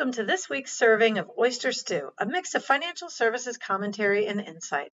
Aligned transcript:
Welcome 0.00 0.14
to 0.14 0.24
this 0.24 0.48
week's 0.48 0.72
serving 0.72 1.18
of 1.18 1.30
Oyster 1.38 1.72
Stew, 1.72 2.10
a 2.16 2.24
mix 2.24 2.54
of 2.54 2.64
financial 2.64 3.10
services 3.10 3.58
commentary 3.58 4.26
and 4.26 4.40
insight. 4.40 4.90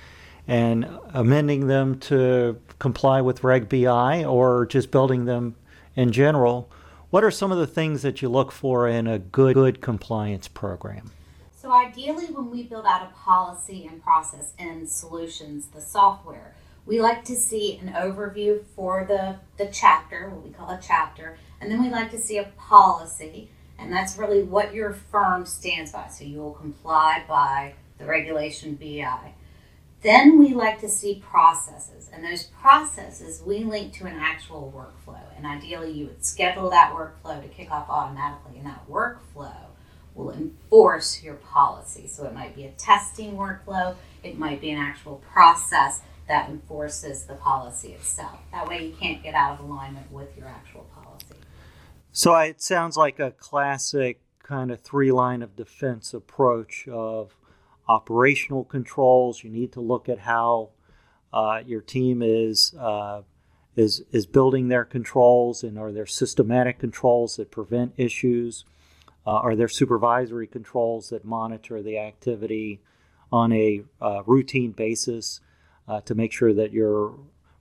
and 0.48 0.88
amending 1.14 1.68
them 1.68 2.00
to 2.08 2.58
comply 2.80 3.20
with 3.20 3.44
Reg 3.44 3.68
BI 3.68 4.24
or 4.24 4.66
just 4.66 4.92
building 4.92 5.26
them 5.26 5.56
in 5.94 6.14
general, 6.14 6.72
what 7.10 7.26
are 7.26 7.32
some 7.32 7.52
of 7.52 7.58
the 7.58 7.68
things 7.68 8.02
that 8.02 8.22
you 8.22 8.30
look 8.30 8.54
for 8.54 8.88
in 8.88 9.08
a 9.08 9.20
good, 9.20 9.56
good 9.56 9.82
compliance 9.82 10.48
program? 10.48 11.12
So, 11.62 11.74
ideally, 11.74 12.28
when 12.28 12.50
we 12.50 12.64
build 12.64 12.86
out 12.86 13.02
a 13.02 13.14
policy 13.14 13.86
and 13.88 14.02
process 14.02 14.54
and 14.58 14.90
solutions, 14.90 15.66
the 15.66 15.82
software, 15.82 16.56
we 16.86 17.02
like 17.02 17.26
to 17.26 17.36
see 17.36 17.76
an 17.80 17.90
overview 17.90 18.64
for 18.74 19.04
the, 19.04 19.36
the 19.58 19.70
chapter, 19.70 20.30
what 20.30 20.46
we 20.46 20.52
call 20.52 20.70
a 20.70 20.80
chapter, 20.82 21.38
and 21.60 21.70
then 21.70 21.84
we 21.84 21.90
like 21.90 22.10
to 22.12 22.18
see 22.18 22.38
a 22.38 22.46
policy 22.58 23.50
and 23.80 23.92
that's 23.92 24.18
really 24.18 24.44
what 24.44 24.74
your 24.74 24.94
firm 24.94 25.46
stands 25.46 25.92
by. 25.92 26.08
So 26.08 26.26
you 26.26 26.40
will 26.40 26.54
comply 26.54 27.24
by 27.28 27.74
the 27.98 28.06
regulation 28.06 28.76
BI. 28.76 29.34
Then 30.02 30.40
we 30.40 30.54
like 30.54 30.80
to 30.80 30.88
see 30.88 31.22
processes, 31.30 32.10
and 32.14 32.24
those 32.24 32.44
processes 32.44 33.42
we 33.46 33.66
link 33.66 33.94
to 33.94 34.06
an 34.06 34.16
actual 34.18 34.74
workflow. 34.74 35.20
And 35.36 35.46
ideally, 35.46 35.92
you 35.92 36.06
would 36.08 36.24
schedule 36.24 36.70
that 36.70 36.94
workflow 36.94 37.42
to 37.42 37.48
kick 37.50 37.70
off 37.70 37.90
automatically, 37.90 38.58
and 38.58 38.66
that 38.66 38.90
workflow 38.90 39.56
will 40.16 40.32
enforce 40.32 41.22
your 41.22 41.36
policy. 41.36 42.08
So 42.08 42.26
it 42.26 42.34
might 42.34 42.56
be 42.56 42.66
a 42.66 42.72
testing 42.72 43.34
workflow, 43.34 43.96
it 44.24 44.38
might 44.38 44.62
be 44.62 44.72
an 44.72 44.80
actual 44.80 45.22
process 45.32 46.02
that 46.30 46.50
enforces 46.50 47.26
the 47.26 47.34
policy 47.34 47.94
itself. 47.94 48.40
That 48.52 48.68
way, 48.68 48.86
you 48.86 48.94
can't 48.94 49.22
get 49.22 49.34
out 49.34 49.60
of 49.60 49.66
alignment 49.66 50.12
with 50.12 50.38
your 50.38 50.48
actual 50.48 50.82
policy. 50.94 50.99
So 52.12 52.36
it 52.36 52.62
sounds 52.62 52.98
like 52.98 53.20
a 53.20 53.32
classic 53.32 54.22
kind 54.42 54.72
of 54.72 54.82
three 54.82 55.12
line 55.12 55.42
of 55.42 55.56
defense 55.56 56.14
approach 56.14 56.88
of 56.88 57.36
operational 57.88 58.64
controls. 58.64 59.44
You 59.44 59.50
need 59.50 59.72
to 59.74 59.82
look 59.82 60.10
at 60.10 60.20
how 60.20 60.70
uh, 61.32 61.62
your 61.66 61.82
team 61.82 62.22
is 62.24 62.74
uh, 62.80 63.22
is 63.76 64.04
is 64.12 64.26
building 64.26 64.68
their 64.68 64.86
controls, 64.86 65.64
and 65.64 65.78
are 65.78 65.92
there 65.92 66.08
systematic 66.08 66.80
controls 66.80 67.36
that 67.36 67.52
prevent 67.52 67.94
issues? 67.98 68.66
Uh, 69.26 69.32
are 69.32 69.56
there 69.56 69.68
supervisory 69.68 70.48
controls 70.48 71.10
that 71.10 71.24
monitor 71.24 71.84
the 71.84 72.00
activity 72.00 72.82
on 73.32 73.52
a 73.54 73.84
uh, 74.02 74.24
routine 74.26 74.72
basis 74.72 75.40
uh, 75.88 76.02
to 76.02 76.16
make 76.16 76.32
sure 76.32 76.54
that 76.54 76.74
you're 76.74 77.14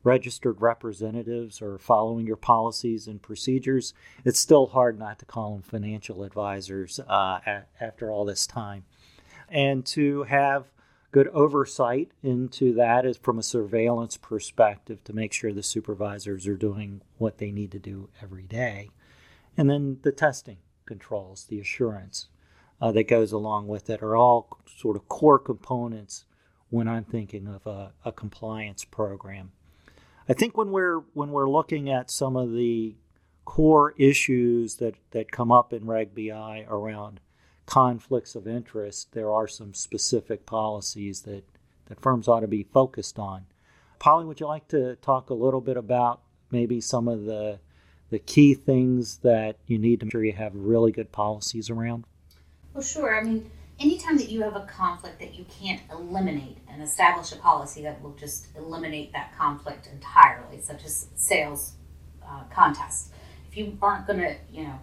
registered 0.05 0.61
representatives 0.61 1.61
are 1.61 1.79
following 1.79 2.27
your 2.27 2.37
policies 2.37 3.07
and 3.07 3.21
procedures, 3.21 3.95
it's 4.25 4.39
still 4.39 4.69
hard 4.69 4.99
not 4.99 5.19
to 5.19 5.25
call 5.25 5.53
them 5.53 5.63
financial 5.63 6.23
advisors 6.23 7.01
uh, 7.01 7.63
after 7.81 8.11
all 8.11 8.25
this 8.25 8.47
time. 8.47 8.85
And 9.49 9.85
to 9.87 10.25
have 10.25 10.67
good 11.11 11.29
oversight 11.29 12.11
into 12.23 12.75
that 12.75 13.07
is 13.07 13.17
from 13.17 13.39
a 13.39 13.43
surveillance 13.43 14.17
perspective 14.17 15.03
to 15.05 15.13
make 15.13 15.33
sure 15.33 15.53
the 15.53 15.63
supervisors 15.63 16.47
are 16.47 16.57
doing 16.57 17.01
what 17.17 17.39
they 17.39 17.51
need 17.51 17.73
to 17.73 17.79
do 17.79 18.11
every 18.23 18.45
day. 18.45 18.91
And 19.57 19.69
then 19.69 19.99
the 20.03 20.13
testing 20.13 20.59
controls, 20.87 21.45
the 21.45 21.61
assurance 21.61 22.29
uh, 22.81 22.93
that 22.93 23.09
goes 23.09 23.33
along 23.33 23.69
with 23.69 23.91
it 23.91 24.03
are 24.03 24.17
all 24.17 24.59
sort 24.67 24.97
of 24.97 25.09
core 25.09 25.39
components 25.39 26.25
when 26.71 26.87
I'm 26.87 27.05
thinking 27.05 27.47
of 27.49 27.67
a, 27.67 27.93
a 28.05 28.13
compliance 28.13 28.85
program. 28.85 29.53
I 30.29 30.35
think 30.35 30.57
when 30.57 30.71
we're 30.71 31.01
when 31.15 31.31
we're 31.31 31.49
looking 31.49 31.91
at 31.91 32.11
some 32.11 32.37
of 32.37 32.53
the 32.53 32.97
core 33.49 33.95
issues 33.97 34.75
that, 34.75 34.95
that 35.13 35.33
come 35.33 35.51
up 35.51 35.73
in 35.73 35.87
Reg 35.87 36.15
BI 36.15 36.67
around 36.69 37.19
conflicts 37.65 38.35
of 38.35 38.47
interest, 38.47 39.13
there 39.13 39.33
are 39.33 39.49
some 39.49 39.73
specific 39.73 40.45
policies 40.45 41.23
that, 41.23 41.45
that 41.87 41.99
firms 41.99 42.29
ought 42.29 42.41
to 42.41 42.47
be 42.47 42.63
focused 42.63 43.19
on. 43.19 43.47
Polly, 43.99 44.27
would 44.27 44.39
you 44.39 44.47
like 44.47 44.69
to 44.69 44.97
talk 44.97 45.31
a 45.31 45.35
little 45.35 45.63
bit 45.63 45.79
about 45.79 46.21
maybe 46.51 46.79
some 46.81 47.09
of 47.09 47.25
the 47.25 47.59
the 48.11 48.19
key 48.19 48.53
things 48.55 49.19
that 49.19 49.57
you 49.67 49.79
need 49.79 50.01
to 50.01 50.07
make 50.07 50.13
sure 50.13 50.25
you 50.25 50.33
have 50.33 50.55
really 50.55 50.93
good 50.93 51.11
policies 51.11 51.71
around? 51.71 52.05
Well, 52.75 52.83
sure. 52.83 53.19
I 53.19 53.23
mean, 53.23 53.51
anytime 53.81 54.17
that 54.17 54.29
you 54.29 54.43
have 54.43 54.57
a 54.57 54.67
conflict 54.67 55.19
that 55.21 55.35
you 55.35 55.45
can't 55.61 55.81
eliminate 55.91 56.59
and 56.69 56.83
establish 56.83 57.33
a 57.33 57.37
policy 57.37 57.83
that 57.83 58.03
will 58.03 58.15
just 58.15 58.49
eliminate 58.57 59.13
that 59.13 59.37
conflict 59.37 59.89
entirely, 59.93 60.61
such 60.61 60.85
as 60.85 61.07
sales 61.15 61.73
uh, 62.27 62.43
contests, 62.53 63.11
if 63.51 63.57
you 63.57 63.79
aren't 63.81 64.07
going 64.07 64.19
to, 64.19 64.35
you 64.51 64.65
know, 64.65 64.79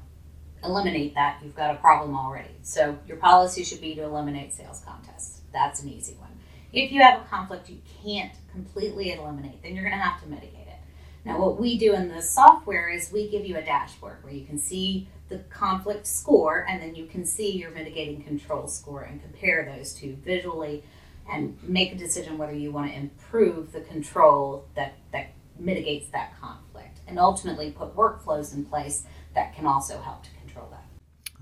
eliminate 0.64 1.14
that, 1.16 1.40
you've 1.44 1.56
got 1.56 1.76
a 1.76 1.78
problem 1.78 2.16
already. 2.16 2.56
So 2.64 2.98
your 3.08 3.18
policy 3.18 3.64
should 3.64 3.82
be 3.82 3.96
to 3.96 4.04
eliminate 4.04 4.54
sales 4.54 4.82
contests. 4.86 5.42
That's 5.54 5.84
an 5.84 5.90
easy 5.90 6.16
one. 6.16 6.32
If 6.74 6.92
you 6.92 7.02
have 7.02 7.22
a 7.22 7.26
conflict 7.26 7.70
you 7.70 7.78
can't 8.04 8.34
completely 8.52 9.14
eliminate, 9.14 9.62
then 9.64 9.76
you're 9.76 9.86
going 9.86 9.98
to 9.98 10.04
have 10.04 10.22
to 10.24 10.28
mitigate 10.28 10.68
it. 10.68 10.80
Now, 11.24 11.40
what 11.40 11.60
we 11.60 11.78
do 11.78 11.94
in 11.94 12.10
the 12.10 12.22
software 12.22 12.90
is 12.90 13.12
we 13.12 13.30
give 13.30 13.46
you 13.46 13.58
a 13.58 13.62
dashboard 13.62 14.24
where 14.24 14.34
you 14.34 14.46
can 14.46 14.60
see 14.60 15.08
the 15.28 15.40
conflict 15.50 16.06
score, 16.06 16.66
and 16.70 16.82
then 16.82 16.96
you 16.96 17.06
can 17.06 17.26
see 17.26 17.52
your 17.52 17.72
mitigating 17.72 18.24
control 18.24 18.68
score 18.68 19.02
and 19.02 19.22
compare 19.22 19.66
those 19.66 19.94
two 19.94 20.16
visually 20.24 20.84
and 21.32 21.58
make 21.64 21.92
a 21.92 21.96
decision 21.96 22.38
whether 22.38 22.54
you 22.54 22.72
want 22.72 22.92
to 22.92 22.96
improve 22.96 23.72
the 23.72 23.82
control 23.82 24.66
that, 24.76 24.94
that 25.12 25.32
mitigates 25.58 26.10
that 26.10 26.40
conflict 26.40 27.00
and 27.08 27.18
ultimately 27.18 27.72
put 27.72 27.96
workflows 27.96 28.54
in 28.54 28.66
place 28.66 29.06
that 29.34 29.56
can 29.56 29.66
also 29.66 30.00
help 30.00 30.24
to 30.24 30.30
control 30.40 30.68
that. 30.72 30.86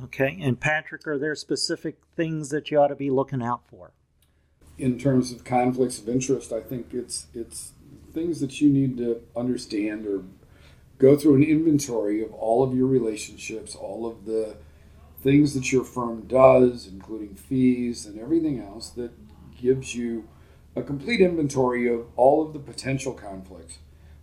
Okay, 0.05 0.37
and 0.41 0.59
Patrick, 0.59 1.05
are 1.05 1.19
there 1.19 1.35
specific 1.35 1.97
things 2.15 2.49
that 2.49 2.71
you 2.71 2.79
ought 2.79 2.87
to 2.87 2.95
be 2.95 3.09
looking 3.09 3.43
out 3.43 3.61
for? 3.67 3.91
In 4.77 4.97
terms 4.97 5.31
of 5.31 5.43
conflicts 5.43 5.99
of 5.99 6.09
interest, 6.09 6.51
I 6.51 6.59
think 6.59 6.93
it's 6.93 7.27
it's 7.35 7.73
things 8.11 8.39
that 8.39 8.59
you 8.59 8.69
need 8.69 8.97
to 8.97 9.21
understand 9.35 10.07
or 10.07 10.23
go 10.97 11.17
through 11.17 11.35
an 11.35 11.43
inventory 11.43 12.23
of 12.23 12.33
all 12.33 12.63
of 12.63 12.75
your 12.75 12.87
relationships, 12.87 13.75
all 13.75 14.05
of 14.05 14.25
the 14.25 14.55
things 15.21 15.53
that 15.53 15.71
your 15.71 15.83
firm 15.83 16.27
does, 16.27 16.87
including 16.87 17.35
fees 17.35 18.05
and 18.05 18.19
everything 18.19 18.59
else 18.59 18.89
that 18.89 19.11
gives 19.59 19.95
you 19.95 20.27
a 20.75 20.81
complete 20.81 21.21
inventory 21.21 21.87
of 21.87 22.07
all 22.15 22.45
of 22.45 22.53
the 22.53 22.59
potential 22.59 23.13
conflicts. 23.13 23.79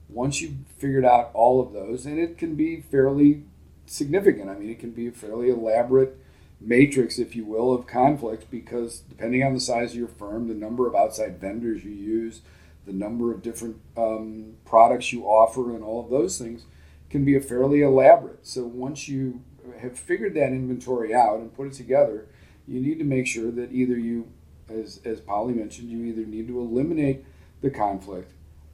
Once 0.08 0.40
you've 0.40 0.56
figured 0.76 1.04
out 1.04 1.30
all 1.34 1.60
of 1.60 1.72
those, 1.72 2.04
and 2.04 2.18
it 2.18 2.36
can 2.36 2.54
be 2.54 2.80
fairly 2.80 3.44
significant. 3.86 4.48
I 4.48 4.54
mean, 4.54 4.70
it 4.70 4.78
can 4.78 4.90
be 4.90 5.06
a 5.06 5.12
fairly 5.12 5.50
elaborate 5.50 6.16
matrix, 6.60 7.18
if 7.18 7.34
you 7.34 7.44
will, 7.44 7.72
of 7.72 7.86
conflict 7.86 8.50
because 8.50 9.00
depending 9.00 9.42
on 9.42 9.54
the 9.54 9.60
size 9.60 9.92
of 9.92 9.98
your 9.98 10.08
firm, 10.08 10.48
the 10.48 10.54
number 10.54 10.86
of 10.86 10.94
outside 10.94 11.40
vendors 11.40 11.84
you 11.84 11.90
use, 11.90 12.42
the 12.90 12.96
number 12.96 13.32
of 13.32 13.40
different 13.42 13.76
um, 13.96 14.54
products 14.64 15.12
you 15.12 15.24
offer, 15.24 15.74
and 15.74 15.84
all 15.84 16.02
of 16.02 16.10
those 16.10 16.38
things 16.38 16.64
can 17.08 17.24
be 17.24 17.36
a 17.36 17.40
fairly 17.40 17.82
elaborate. 17.82 18.44
So 18.46 18.64
once 18.64 19.08
you 19.08 19.42
have 19.80 19.98
figured 19.98 20.34
that 20.34 20.48
inventory 20.48 21.14
out 21.14 21.38
and 21.38 21.54
put 21.54 21.68
it 21.68 21.72
together, 21.74 22.26
you 22.66 22.80
need 22.80 22.98
to 22.98 23.04
make 23.04 23.26
sure 23.26 23.50
that 23.52 23.72
either 23.72 23.96
you, 23.98 24.28
as, 24.68 25.00
as 25.04 25.20
Polly 25.20 25.54
mentioned, 25.54 25.90
you 25.90 26.04
either 26.04 26.26
need 26.26 26.48
to 26.48 26.60
eliminate 26.60 27.24
the 27.62 27.70
conflict, 27.70 28.32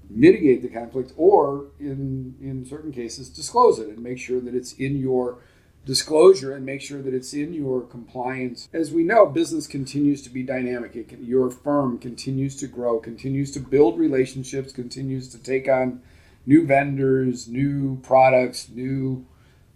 mitigate 0.08 0.62
the 0.62 0.68
conflict, 0.68 1.12
or 1.16 1.66
in, 1.78 2.36
in 2.40 2.64
certain 2.64 2.92
cases, 2.92 3.28
disclose 3.28 3.78
it 3.78 3.88
and 3.88 3.98
make 3.98 4.18
sure 4.18 4.40
that 4.40 4.54
it's 4.54 4.72
in 4.74 4.96
your 4.96 5.38
disclosure 5.86 6.52
and 6.52 6.66
make 6.66 6.82
sure 6.82 7.00
that 7.00 7.14
it's 7.14 7.32
in 7.32 7.54
your 7.54 7.80
compliance. 7.80 8.68
As 8.72 8.90
we 8.90 9.04
know, 9.04 9.24
business 9.24 9.66
continues 9.66 10.20
to 10.22 10.30
be 10.30 10.42
dynamic. 10.42 10.92
Can, 11.08 11.24
your 11.24 11.48
firm 11.50 11.98
continues 11.98 12.56
to 12.56 12.66
grow, 12.66 12.98
continues 12.98 13.52
to 13.52 13.60
build 13.60 13.98
relationships, 13.98 14.72
continues 14.72 15.28
to 15.28 15.38
take 15.38 15.68
on 15.68 16.02
new 16.44 16.66
vendors, 16.66 17.46
new 17.48 18.00
products, 18.02 18.68
new 18.68 19.24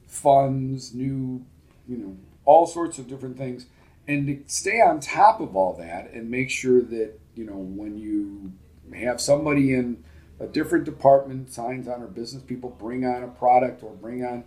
funds, 0.07 0.93
new, 0.93 1.45
you 1.89 1.97
know, 1.97 2.17
all 2.45 2.67
sorts 2.67 2.99
of 2.99 3.09
different 3.09 3.39
things. 3.39 3.67
And 4.09 4.27
to 4.27 4.53
stay 4.53 4.81
on 4.81 4.99
top 4.99 5.41
of 5.41 5.55
all 5.55 5.75
that 5.77 6.11
and 6.13 6.29
make 6.29 6.51
sure 6.51 6.83
that, 6.83 7.21
you 7.37 7.45
know, 7.45 7.57
when 7.57 7.97
you 7.97 8.53
have 8.99 9.21
somebody 9.21 9.73
in 9.73 10.03
a 10.41 10.47
different 10.49 10.85
department 10.85 11.53
signs 11.53 11.87
on 11.87 12.03
or 12.03 12.09
business 12.09 12.43
people 12.43 12.71
bring 12.71 13.05
on 13.05 13.23
a 13.23 13.29
product 13.29 13.85
or 13.85 13.93
bring 13.93 14.25
on 14.25 14.43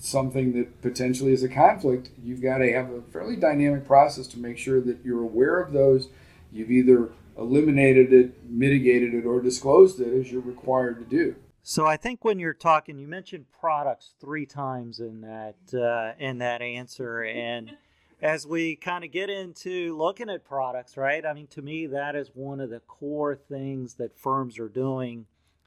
something 0.00 0.52
that 0.54 0.80
potentially 0.82 1.32
is 1.32 1.42
a 1.42 1.48
conflict, 1.48 2.10
you've 2.22 2.42
got 2.42 2.58
to 2.58 2.72
have 2.72 2.90
a 2.90 3.02
fairly 3.02 3.36
dynamic 3.36 3.86
process 3.86 4.26
to 4.28 4.38
make 4.38 4.58
sure 4.58 4.80
that 4.80 4.98
you're 5.04 5.22
aware 5.22 5.60
of 5.60 5.72
those. 5.72 6.08
You've 6.50 6.70
either 6.70 7.10
eliminated 7.36 8.12
it, 8.12 8.44
mitigated 8.44 9.14
it, 9.14 9.26
or 9.26 9.40
disclosed 9.40 10.00
it 10.00 10.12
as 10.12 10.32
you're 10.32 10.42
required 10.42 10.98
to 10.98 11.04
do. 11.04 11.36
So 11.62 11.86
I 11.86 11.96
think 11.96 12.24
when 12.24 12.38
you're 12.38 12.54
talking, 12.54 12.98
you 12.98 13.06
mentioned 13.06 13.46
products 13.60 14.14
three 14.20 14.46
times 14.46 14.98
in 14.98 15.20
that 15.20 15.78
uh, 15.78 16.14
in 16.18 16.38
that 16.38 16.62
answer, 16.62 17.22
and 17.22 17.76
as 18.22 18.46
we 18.46 18.76
kind 18.76 19.04
of 19.04 19.12
get 19.12 19.30
into 19.30 19.96
looking 19.96 20.30
at 20.30 20.44
products, 20.44 20.96
right? 20.96 21.24
I 21.24 21.32
mean, 21.32 21.46
to 21.48 21.62
me, 21.62 21.86
that 21.86 22.16
is 22.16 22.30
one 22.34 22.60
of 22.60 22.70
the 22.70 22.80
core 22.80 23.36
things 23.36 23.94
that 23.94 24.18
firms 24.18 24.58
are 24.58 24.68
doing 24.68 25.26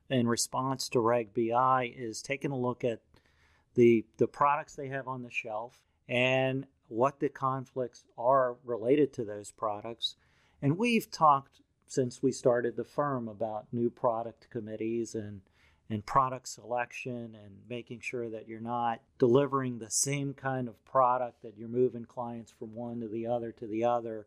in 0.09 0.27
response 0.27 0.89
to 0.89 0.99
Reg 0.99 1.29
BI 1.33 1.93
is 1.95 2.21
taking 2.21 2.51
a 2.51 2.57
look 2.57 2.83
at 2.83 2.99
the 3.75 4.05
the 4.17 4.27
products 4.27 4.75
they 4.75 4.87
have 4.87 5.07
on 5.07 5.23
the 5.23 5.31
shelf 5.31 5.81
and 6.07 6.65
what 6.87 7.19
the 7.19 7.29
conflicts 7.29 8.05
are 8.17 8.55
related 8.63 9.13
to 9.13 9.23
those 9.23 9.51
products. 9.51 10.15
And 10.61 10.77
we've 10.77 11.09
talked 11.09 11.61
since 11.87 12.21
we 12.23 12.31
started 12.31 12.75
the 12.75 12.83
firm 12.83 13.27
about 13.27 13.67
new 13.71 13.89
product 13.89 14.49
committees 14.49 15.15
and 15.15 15.41
and 15.89 16.05
product 16.05 16.47
selection 16.47 17.35
and 17.43 17.57
making 17.69 17.99
sure 17.99 18.29
that 18.29 18.47
you're 18.47 18.59
not 18.59 19.01
delivering 19.19 19.77
the 19.77 19.91
same 19.91 20.33
kind 20.33 20.67
of 20.67 20.83
product 20.85 21.43
that 21.43 21.57
you're 21.57 21.67
moving 21.67 22.05
clients 22.05 22.51
from 22.57 22.73
one 22.73 23.01
to 23.01 23.07
the 23.07 23.27
other 23.27 23.51
to 23.51 23.67
the 23.67 23.83
other 23.83 24.25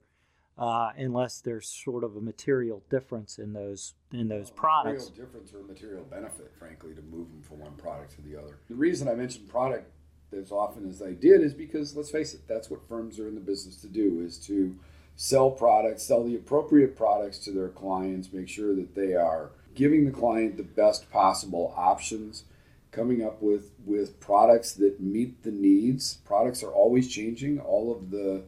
uh, 0.58 0.90
unless 0.96 1.40
there's 1.40 1.68
sort 1.68 2.02
of 2.02 2.16
a 2.16 2.20
material 2.20 2.82
difference 2.88 3.38
in 3.38 3.52
those 3.52 3.94
in 4.12 4.28
those 4.28 4.46
well, 4.46 4.56
products. 4.56 5.10
Material 5.10 5.26
difference 5.26 5.52
or 5.54 5.62
material 5.64 6.04
benefit, 6.04 6.52
frankly, 6.58 6.94
to 6.94 7.02
move 7.02 7.28
them 7.28 7.42
from 7.42 7.60
one 7.60 7.74
product 7.74 8.14
to 8.16 8.22
the 8.22 8.36
other. 8.36 8.58
The 8.68 8.74
reason 8.74 9.08
I 9.08 9.14
mentioned 9.14 9.48
product 9.48 9.90
as 10.32 10.50
often 10.50 10.88
as 10.88 11.02
I 11.02 11.12
did 11.12 11.42
is 11.42 11.54
because 11.54 11.96
let's 11.96 12.10
face 12.10 12.34
it, 12.34 12.40
that's 12.48 12.70
what 12.70 12.88
firms 12.88 13.18
are 13.18 13.28
in 13.28 13.34
the 13.34 13.40
business 13.40 13.76
to 13.82 13.88
do 13.88 14.22
is 14.24 14.38
to 14.46 14.76
sell 15.14 15.50
products, 15.50 16.02
sell 16.02 16.24
the 16.24 16.34
appropriate 16.34 16.96
products 16.96 17.38
to 17.40 17.50
their 17.50 17.68
clients, 17.68 18.32
make 18.32 18.48
sure 18.48 18.74
that 18.74 18.94
they 18.94 19.14
are 19.14 19.50
giving 19.74 20.04
the 20.04 20.10
client 20.10 20.56
the 20.56 20.62
best 20.62 21.10
possible 21.10 21.72
options, 21.76 22.44
coming 22.90 23.22
up 23.22 23.42
with 23.42 23.72
with 23.84 24.18
products 24.20 24.72
that 24.72 25.00
meet 25.00 25.42
the 25.42 25.50
needs. 25.50 26.14
Products 26.24 26.62
are 26.62 26.70
always 26.70 27.08
changing. 27.08 27.60
All 27.60 27.94
of 27.94 28.10
the 28.10 28.44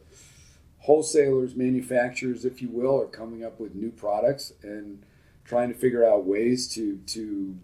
wholesalers, 0.79 1.55
manufacturers, 1.55 2.45
if 2.45 2.61
you 2.61 2.69
will, 2.69 2.99
are 2.99 3.07
coming 3.07 3.43
up 3.43 3.59
with 3.59 3.75
new 3.75 3.91
products 3.91 4.53
and 4.63 5.03
trying 5.43 5.69
to 5.69 5.75
figure 5.75 6.07
out 6.07 6.25
ways 6.25 6.67
to 6.75 6.97
to 7.07 7.57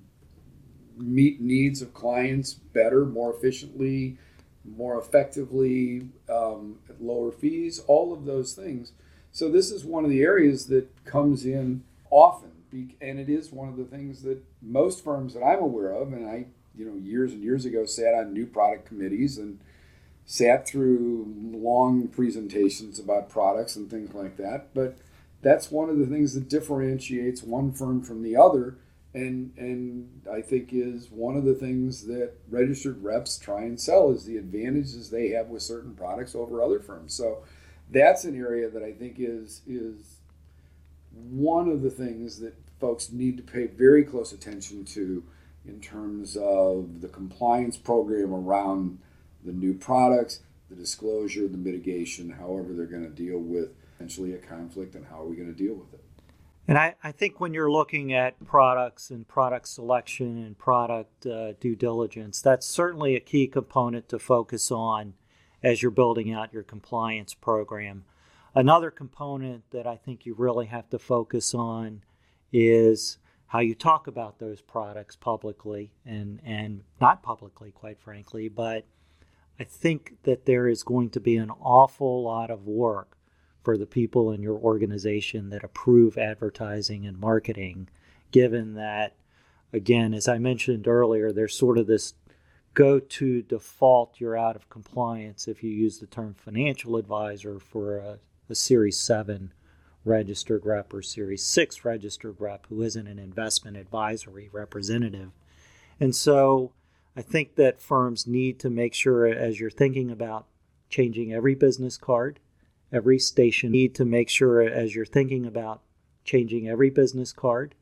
meet 0.98 1.42
needs 1.42 1.82
of 1.82 1.94
clients 1.94 2.54
better, 2.54 3.06
more 3.06 3.34
efficiently, 3.34 4.18
more 4.64 4.98
effectively, 4.98 6.08
um, 6.30 6.78
at 6.90 7.02
lower 7.02 7.32
fees, 7.32 7.80
all 7.88 8.14
of 8.14 8.26
those 8.26 8.54
things. 8.54 8.94
So 9.32 9.52
this 9.52 9.72
is 9.72 9.84
one 9.84 10.06
of 10.06 10.10
the 10.10 10.22
areas 10.22 10.68
that 10.68 10.88
comes 11.04 11.46
in 11.46 11.84
often, 12.10 12.52
and 13.02 13.20
it 13.20 13.30
is 13.30 13.52
one 13.52 13.68
of 13.68 13.76
the 13.76 13.84
things 13.84 14.22
that 14.24 14.42
most 14.62 15.04
firms 15.04 15.34
that 15.34 15.44
I'm 15.44 15.60
aware 15.60 15.92
of, 15.92 16.14
and 16.14 16.28
I, 16.28 16.46
you 16.78 16.86
know, 16.86 16.96
years 16.96 17.34
and 17.34 17.44
years 17.44 17.66
ago 17.66 17.86
sat 17.86 18.14
on 18.14 18.34
new 18.34 18.46
product 18.46 18.86
committees 18.86 19.38
and 19.38 19.60
sat 20.26 20.68
through 20.68 21.32
long 21.54 22.08
presentations 22.08 23.00
about 23.00 23.30
products 23.30 23.76
and 23.76 23.90
things 23.90 24.14
like 24.14 24.38
that. 24.38 24.74
But 24.74 24.98
that's 25.42 25.70
one 25.70 25.90
of 25.90 26.00
the 26.00 26.08
things 26.08 26.34
that 26.34 26.50
differentiates 26.50 27.44
one 27.44 27.72
firm 27.72 28.02
from 28.02 28.24
the 28.24 28.36
other. 28.36 28.78
And, 29.14 29.54
and 29.58 30.24
I 30.30 30.42
think 30.42 30.70
is 30.74 31.10
one 31.10 31.38
of 31.38 31.46
the 31.46 31.54
things 31.54 32.08
that 32.08 32.34
registered 32.50 33.02
reps 33.04 33.38
try 33.38 33.62
and 33.62 33.80
sell 33.80 34.12
is 34.12 34.26
the 34.26 34.38
advantages 34.38 35.10
they 35.10 35.30
have 35.30 35.48
with 35.48 35.62
certain 35.62 35.94
products 35.94 36.36
over 36.36 36.62
other 36.62 36.80
firms. 36.80 37.14
So 37.14 37.44
that's 37.90 38.26
an 38.26 38.36
area 38.38 38.70
that 38.70 38.84
I 38.84 38.92
think 38.92 39.16
is 39.20 39.62
is 39.68 40.18
one 41.14 41.70
of 41.70 41.82
the 41.82 41.90
things 41.90 42.40
that 42.40 42.56
folks 42.80 43.12
need 43.12 43.38
to 43.38 43.44
pay 43.44 43.68
very 43.68 44.04
close 44.04 44.34
attention 44.34 44.84
to 44.86 45.24
in 45.66 45.80
terms 45.80 46.36
of 46.36 47.02
the 47.02 47.08
compliance 47.08 47.78
program 47.78 48.34
around 48.34 49.00
the 49.46 49.52
new 49.52 49.74
products, 49.74 50.42
the 50.70 50.76
disclosure, 50.76 51.48
the 51.48 51.58
mitigation, 51.58 52.30
however 52.30 52.74
they're 52.74 52.86
going 52.86 53.04
to 53.04 53.10
deal 53.10 53.40
with 53.40 53.70
potentially 53.94 54.34
a 54.34 54.38
conflict 54.38 54.96
and 54.96 55.06
how 55.06 55.22
are 55.22 55.26
we 55.26 55.36
going 55.36 55.54
to 55.54 55.64
deal 55.64 55.76
with 55.76 55.94
it. 55.94 56.04
And 56.68 56.78
I, 56.78 56.96
I 57.04 57.12
think 57.12 57.40
when 57.40 57.54
you're 57.54 57.72
looking 57.72 58.12
at 58.12 58.44
products 58.44 59.12
and 59.12 59.28
product 59.28 59.68
selection 59.68 60.44
and 60.44 60.58
product 60.58 61.26
uh, 61.26 61.54
due 61.60 61.76
diligence, 61.76 62.42
that's 62.42 62.66
certainly 62.66 63.16
a 63.16 63.20
key 63.20 63.48
component 63.48 64.10
to 64.10 64.18
focus 64.18 64.72
on 64.72 65.14
as 65.62 65.82
you're 65.82 65.92
building 65.92 66.34
out 66.34 66.52
your 66.52 66.64
compliance 66.64 67.36
program. 67.36 68.06
Another 68.56 68.90
component 68.90 69.70
that 69.72 69.86
I 69.86 69.96
think 69.96 70.26
you 70.26 70.34
really 70.34 70.66
have 70.68 70.90
to 70.90 70.98
focus 70.98 71.54
on 71.54 72.02
is 72.52 73.20
how 73.48 73.60
you 73.60 73.76
talk 73.76 74.08
about 74.08 74.40
those 74.40 74.62
products 74.62 75.16
publicly 75.16 75.92
and, 76.06 76.40
and 76.44 76.82
not 77.00 77.22
publicly, 77.22 77.72
quite 77.72 78.00
frankly, 78.00 78.50
but 78.50 78.86
I 79.60 79.64
think 79.64 80.18
that 80.24 80.46
there 80.46 80.68
is 80.68 80.84
going 80.84 81.10
to 81.12 81.20
be 81.20 81.38
an 81.38 81.50
awful 81.50 82.24
lot 82.24 82.52
of 82.52 82.68
work 82.68 83.18
for 83.64 83.78
the 83.78 83.86
people 83.86 84.32
in 84.32 84.42
your 84.42 84.58
organization 84.58 85.50
that 85.50 85.64
approve 85.64 86.18
advertising 86.18 87.06
and 87.06 87.20
marketing, 87.20 87.90
given 88.32 88.76
that, 88.76 89.16
again, 89.74 90.14
as 90.14 90.28
I 90.28 90.38
mentioned 90.38 90.88
earlier, 90.88 91.32
there's 91.32 91.58
sort 91.58 91.78
of 91.78 91.88
this 91.88 92.14
go 92.74 93.00
to 93.00 93.42
default 93.42 94.20
you're 94.20 94.38
out 94.38 94.56
of 94.56 94.70
compliance 94.70 95.48
if 95.48 95.64
you 95.64 95.72
use 95.72 96.00
the 96.00 96.06
term 96.06 96.34
financial 96.34 96.98
advisor 96.98 97.58
for 97.58 97.98
a, 97.98 98.20
a 98.50 98.56
Series 98.56 99.00
7 99.00 99.54
registered 100.04 100.66
rep 100.66 100.94
or 100.94 101.02
Series 101.02 101.44
6 101.44 101.84
registered 101.84 102.36
rep 102.40 102.68
who 102.68 102.82
isn't 102.82 103.08
an 103.08 103.18
investment 103.18 103.78
advisory 103.78 104.50
representative. 104.52 105.32
And 106.00 106.14
so, 106.14 106.74
I 107.16 107.22
think 107.22 107.56
that 107.56 107.82
firms 107.82 108.28
need 108.28 108.60
to 108.60 108.70
make 108.70 108.94
sure 108.94 109.26
as 109.26 109.60
you're 109.60 109.70
thinking 109.70 110.12
about 110.12 110.48
changing 110.90 111.34
every 111.34 111.56
business 111.56 111.98
card, 111.98 112.40
every 112.92 113.20
station, 113.20 113.72
need 113.72 113.96
to 113.96 114.06
make 114.06 114.30
sure 114.30 114.62
as 114.62 114.96
you're 114.96 115.06
thinking 115.06 115.46
about 115.46 115.82
changing 116.24 116.68
every 116.68 116.90
business 116.90 117.32
card, 117.32 117.74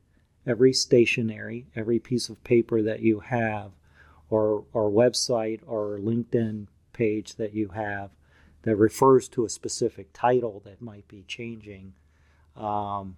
every 0.46 0.72
stationery, 0.72 1.66
every 1.74 1.98
piece 1.98 2.28
of 2.28 2.44
paper 2.44 2.80
that 2.82 3.00
you 3.00 3.20
have, 3.20 3.72
or, 4.30 4.64
or 4.72 4.90
website 4.90 5.60
or 5.66 5.98
LinkedIn 5.98 6.66
page 6.92 7.34
that 7.36 7.54
you 7.54 7.68
have 7.70 8.10
that 8.62 8.76
refers 8.76 9.28
to 9.28 9.44
a 9.44 9.50
specific 9.50 10.08
title 10.12 10.62
that 10.64 10.80
might 10.80 11.06
be 11.08 11.24
changing. 11.26 11.92
Um, 12.56 13.16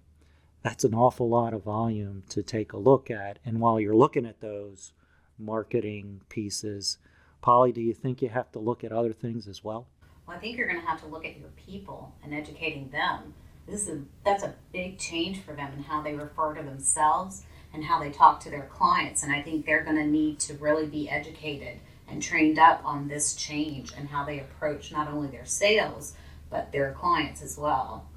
that's 0.63 0.83
an 0.83 0.93
awful 0.93 1.29
lot 1.29 1.53
of 1.53 1.63
volume 1.63 2.23
to 2.29 2.43
take 2.43 2.73
a 2.73 2.77
look 2.77 3.09
at. 3.09 3.39
And 3.45 3.59
while 3.59 3.79
you're 3.79 3.95
looking 3.95 4.25
at 4.25 4.41
those 4.41 4.93
marketing 5.37 6.21
pieces, 6.29 6.97
Polly, 7.41 7.71
do 7.71 7.81
you 7.81 7.93
think 7.93 8.21
you 8.21 8.29
have 8.29 8.51
to 8.51 8.59
look 8.59 8.83
at 8.83 8.91
other 8.91 9.13
things 9.13 9.47
as 9.47 9.63
well? 9.63 9.87
Well, 10.27 10.35
I 10.35 10.39
think 10.39 10.57
you're 10.57 10.67
going 10.67 10.81
to 10.81 10.85
have 10.85 11.01
to 11.01 11.07
look 11.07 11.25
at 11.25 11.37
your 11.37 11.49
people 11.49 12.13
and 12.23 12.33
educating 12.33 12.89
them. 12.89 13.33
This 13.67 13.87
is 13.87 14.01
that's 14.23 14.43
a 14.43 14.55
big 14.71 14.97
change 14.97 15.41
for 15.41 15.53
them 15.53 15.71
and 15.73 15.85
how 15.85 16.01
they 16.01 16.13
refer 16.13 16.53
to 16.53 16.63
themselves 16.63 17.43
and 17.73 17.83
how 17.83 17.99
they 17.99 18.11
talk 18.11 18.39
to 18.41 18.49
their 18.49 18.69
clients. 18.71 19.23
And 19.23 19.31
I 19.31 19.41
think 19.41 19.65
they're 19.65 19.83
going 19.83 19.97
to 19.97 20.05
need 20.05 20.39
to 20.41 20.53
really 20.55 20.85
be 20.85 21.09
educated 21.09 21.79
and 22.07 22.21
trained 22.21 22.57
up 22.57 22.81
on 22.85 23.07
this 23.07 23.33
change 23.33 23.91
and 23.97 24.07
how 24.09 24.23
they 24.23 24.39
approach 24.39 24.91
not 24.91 25.09
only 25.09 25.27
their 25.27 25.45
sales 25.45 26.13
but 26.49 26.71
their 26.71 26.93
clients 26.93 27.41
as 27.41 27.57
well. 27.57 28.07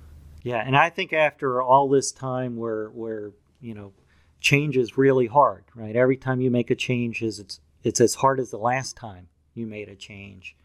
Yeah, 0.43 0.63
and 0.65 0.77
I 0.77 0.89
think 0.89 1.13
after 1.13 1.61
all 1.61 1.89
this 1.89 2.13
time 2.13 2.57
where 2.57 2.89
where 2.91 3.33
you 3.61 3.75
know 3.75 3.93
change 4.41 4.77
is 4.77 4.99
really 4.99 5.27
hard, 5.27 5.65
right? 5.75 5.95
Every 5.95 6.17
time 6.17 6.41
you 6.41 6.51
make 6.51 6.71
a 6.71 6.75
change 6.75 7.23
is 7.23 7.39
it's 7.39 7.61
it's 7.83 8.01
as 8.01 8.17
hard 8.17 8.41
as 8.41 8.51
the 8.51 8.59
last 8.59 8.97
time 8.97 9.29
you 9.55 9.67
made 9.67 9.89
a 9.89 9.97
change. 9.97 10.57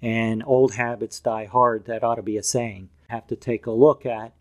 And 0.00 0.42
old 0.46 0.74
habits 0.74 1.18
die 1.20 1.46
hard, 1.46 1.86
that 1.86 2.04
ought 2.04 2.16
to 2.16 2.22
be 2.22 2.36
a 2.36 2.42
saying. 2.42 2.90
Have 3.08 3.26
to 3.28 3.36
take 3.36 3.66
a 3.66 3.70
look 3.70 4.06
at. 4.06 4.32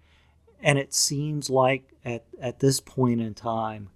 And 0.62 0.78
it 0.78 0.94
seems 0.94 1.50
like 1.50 1.94
at, 2.04 2.26
at 2.42 2.60
this 2.60 2.80
point 2.80 3.22
in 3.22 3.34
time, 3.34 3.90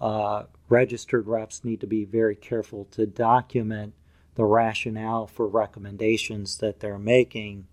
uh, 0.00 0.44
registered 0.68 1.26
reps 1.26 1.64
need 1.64 1.80
to 1.80 1.86
be 1.86 2.04
very 2.04 2.36
careful 2.36 2.86
to 2.92 3.06
document 3.06 3.94
the 4.34 4.44
rationale 4.44 5.26
for 5.26 5.46
recommendations 5.46 6.58
that 6.58 6.80
they're 6.80 6.98
making, 6.98 7.66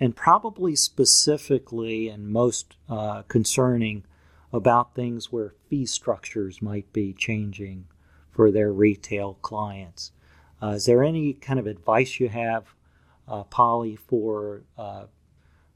and 0.00 0.16
probably 0.16 0.74
specifically 0.74 2.08
and 2.08 2.28
most 2.28 2.76
uh, 2.88 3.22
concerning 3.22 4.04
about 4.54 4.94
things 4.94 5.32
where 5.32 5.52
fee 5.68 5.84
structures 5.84 6.62
might 6.62 6.90
be 6.92 7.12
changing 7.12 7.86
for 8.30 8.52
their 8.52 8.72
retail 8.72 9.34
clients. 9.42 10.12
Uh, 10.62 10.68
is 10.68 10.86
there 10.86 11.02
any 11.02 11.32
kind 11.32 11.58
of 11.58 11.66
advice 11.66 12.20
you 12.20 12.28
have, 12.28 12.74
uh, 13.28 13.42
Polly, 13.42 13.96
for 13.96 14.62
uh, 14.78 15.06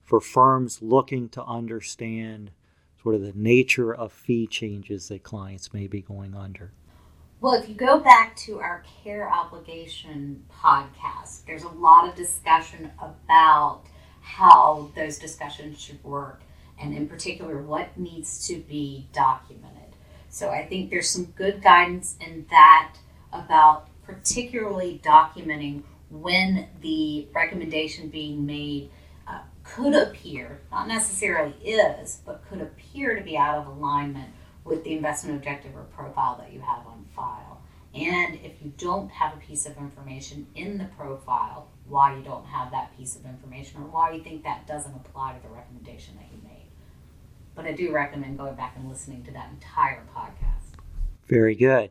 for 0.05 0.21
firms 0.21 0.81
looking 0.81 1.29
to 1.29 1.45
understand 1.45 2.53
sort 3.03 3.17
of 3.17 3.21
the 3.21 3.33
nature 3.35 3.95
of 3.95 4.13
fee 4.13 4.47
changes 4.47 5.09
that 5.09 5.23
clients 5.23 5.75
may 5.75 5.87
be 5.87 6.01
going 6.01 6.35
under? 6.35 6.73
Well, 7.41 7.55
if 7.55 7.69
you 7.69 7.75
go 7.75 7.99
back 7.99 8.35
to 8.37 8.59
our 8.61 8.85
care 9.03 9.31
obligation 9.31 10.45
podcast, 10.51 11.45
there's 11.47 11.65
a 11.65 11.69
lot 11.69 12.09
of 12.09 12.15
discussion 12.15 12.91
about 12.99 13.83
how 14.21 14.91
those 14.95 15.19
discussions 15.19 15.81
should 15.81 16.03
work, 16.03 16.43
and 16.81 16.95
in 16.95 17.09
particular, 17.09 17.61
what 17.61 17.97
needs 17.99 18.47
to 18.49 18.57
be 18.57 19.09
documented. 19.13 19.97
So 20.31 20.51
I 20.51 20.67
think 20.67 20.91
there's 20.91 21.11
some 21.11 21.27
good 21.27 21.63
guidance 21.63 22.17
in 22.21 22.47
that 22.51 22.95
about 23.33 23.89
particularly 24.05 25.01
documenting 25.05 25.83
when 26.11 26.69
the 26.81 27.29
recommendation 27.33 28.09
being 28.09 28.47
made 28.47 28.91
uh, 29.27 29.41
could 29.63 29.95
appear, 29.95 30.61
not 30.71 30.89
necessarily 30.89 31.53
is, 31.63 32.21
but 32.25 32.43
could 32.49 32.61
appear 32.61 33.15
to 33.17 33.23
be 33.23 33.37
out 33.37 33.59
of 33.59 33.67
alignment 33.67 34.31
with 34.65 34.85
the 34.85 34.95
investment 34.95 35.37
objective 35.37 35.75
or 35.77 35.83
profile 35.85 36.39
that 36.39 36.53
you 36.53 36.61
have 36.61 36.87
on 36.87 37.05
file. 37.15 37.61
And 37.95 38.35
if 38.45 38.63
you 38.63 38.73
don't 38.77 39.11
have 39.11 39.35
a 39.35 39.41
piece 39.41 39.67
of 39.67 39.77
information 39.79 40.47
in 40.55 40.79
the 40.79 40.85
profile, 40.97 41.69
why 41.87 42.17
you 42.17 42.23
don't 42.23 42.45
have 42.47 42.71
that 42.71 42.97
piece 42.97 43.17
of 43.17 43.25
information 43.25 43.81
or 43.81 43.87
why 43.87 44.13
you 44.13 44.23
think 44.23 44.45
that 44.45 44.67
doesn't 44.67 44.95
apply 44.95 45.35
to 45.35 45.43
the 45.43 45.49
recommendation 45.49 46.15
that 46.17 46.27
you 46.31 46.39
made. 46.43 46.58
But 47.69 47.75
I 47.75 47.77
do 47.77 47.93
recommend 47.93 48.39
going 48.39 48.55
back 48.55 48.77
and 48.79 48.89
listening 48.89 49.25
to 49.25 49.31
that 49.33 49.51
entire 49.51 50.03
podcast. 50.17 50.79
Very 51.27 51.55
good. 51.55 51.91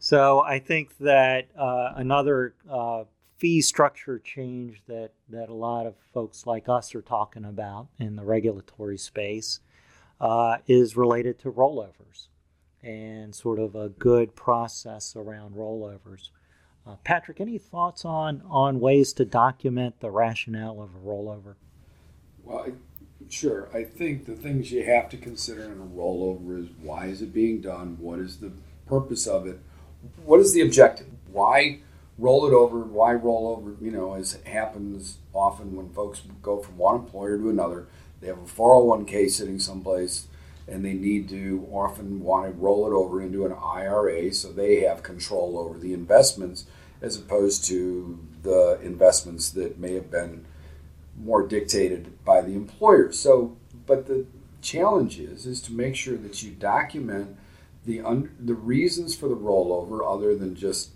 So 0.00 0.40
I 0.40 0.58
think 0.58 0.98
that 0.98 1.46
uh, 1.56 1.92
another 1.94 2.54
uh, 2.68 3.04
fee 3.36 3.60
structure 3.60 4.18
change 4.18 4.82
that, 4.88 5.12
that 5.28 5.48
a 5.48 5.54
lot 5.54 5.86
of 5.86 5.94
folks 6.12 6.44
like 6.44 6.68
us 6.68 6.92
are 6.96 7.02
talking 7.02 7.44
about 7.44 7.86
in 8.00 8.16
the 8.16 8.24
regulatory 8.24 8.98
space 8.98 9.60
uh, 10.20 10.56
is 10.66 10.96
related 10.96 11.38
to 11.38 11.52
rollovers 11.52 12.26
and 12.82 13.32
sort 13.32 13.60
of 13.60 13.76
a 13.76 13.90
good 13.90 14.34
process 14.34 15.14
around 15.14 15.54
rollovers. 15.54 16.30
Uh, 16.84 16.96
Patrick, 17.04 17.40
any 17.40 17.58
thoughts 17.58 18.04
on, 18.04 18.42
on 18.48 18.80
ways 18.80 19.12
to 19.12 19.24
document 19.24 20.00
the 20.00 20.10
rationale 20.10 20.82
of 20.82 20.96
a 20.96 20.98
rollover? 20.98 21.54
Well, 22.42 22.64
I, 22.66 22.72
sure. 23.30 23.68
I 23.74 23.84
think 23.84 24.26
the 24.26 24.34
things 24.34 24.72
you 24.72 24.84
have 24.84 25.08
to 25.10 25.16
consider 25.16 25.64
in 25.64 25.80
a 25.80 25.96
rollover 25.96 26.62
is 26.62 26.68
why 26.82 27.06
is 27.06 27.22
it 27.22 27.32
being 27.32 27.60
done? 27.60 27.96
What 28.00 28.18
is 28.18 28.38
the 28.38 28.52
purpose 28.86 29.26
of 29.26 29.46
it? 29.46 29.60
What 30.24 30.40
is 30.40 30.52
the 30.52 30.60
objective? 30.60 31.06
Why 31.30 31.80
roll 32.18 32.46
it 32.46 32.52
over? 32.52 32.78
Why 32.80 33.12
roll 33.12 33.48
over? 33.48 33.76
You 33.84 33.90
know, 33.90 34.14
as 34.14 34.38
happens 34.44 35.18
often 35.32 35.76
when 35.76 35.90
folks 35.90 36.22
go 36.42 36.60
from 36.62 36.78
one 36.78 36.96
employer 36.96 37.38
to 37.38 37.50
another, 37.50 37.86
they 38.20 38.28
have 38.28 38.38
a 38.38 38.42
401k 38.42 39.30
sitting 39.30 39.58
someplace 39.58 40.26
and 40.68 40.84
they 40.84 40.94
need 40.94 41.28
to 41.28 41.66
often 41.70 42.20
want 42.22 42.46
to 42.46 42.52
roll 42.52 42.86
it 42.86 42.94
over 42.94 43.22
into 43.22 43.46
an 43.46 43.52
IRA 43.52 44.32
so 44.32 44.50
they 44.50 44.80
have 44.80 45.02
control 45.02 45.58
over 45.58 45.78
the 45.78 45.92
investments 45.92 46.64
as 47.00 47.16
opposed 47.16 47.64
to 47.66 48.18
the 48.42 48.80
investments 48.82 49.50
that 49.50 49.78
may 49.78 49.94
have 49.94 50.10
been 50.10 50.44
more 51.18 51.46
dictated 51.46 52.24
by 52.24 52.40
the 52.40 52.52
employer. 52.52 53.12
So, 53.12 53.56
but 53.86 54.06
the 54.06 54.26
challenge 54.60 55.18
is 55.18 55.46
is 55.46 55.60
to 55.62 55.72
make 55.72 55.94
sure 55.94 56.16
that 56.16 56.42
you 56.42 56.50
document 56.50 57.36
the 57.84 58.00
un, 58.00 58.34
the 58.40 58.54
reasons 58.54 59.14
for 59.14 59.28
the 59.28 59.36
rollover 59.36 60.00
other 60.04 60.34
than 60.34 60.56
just 60.56 60.90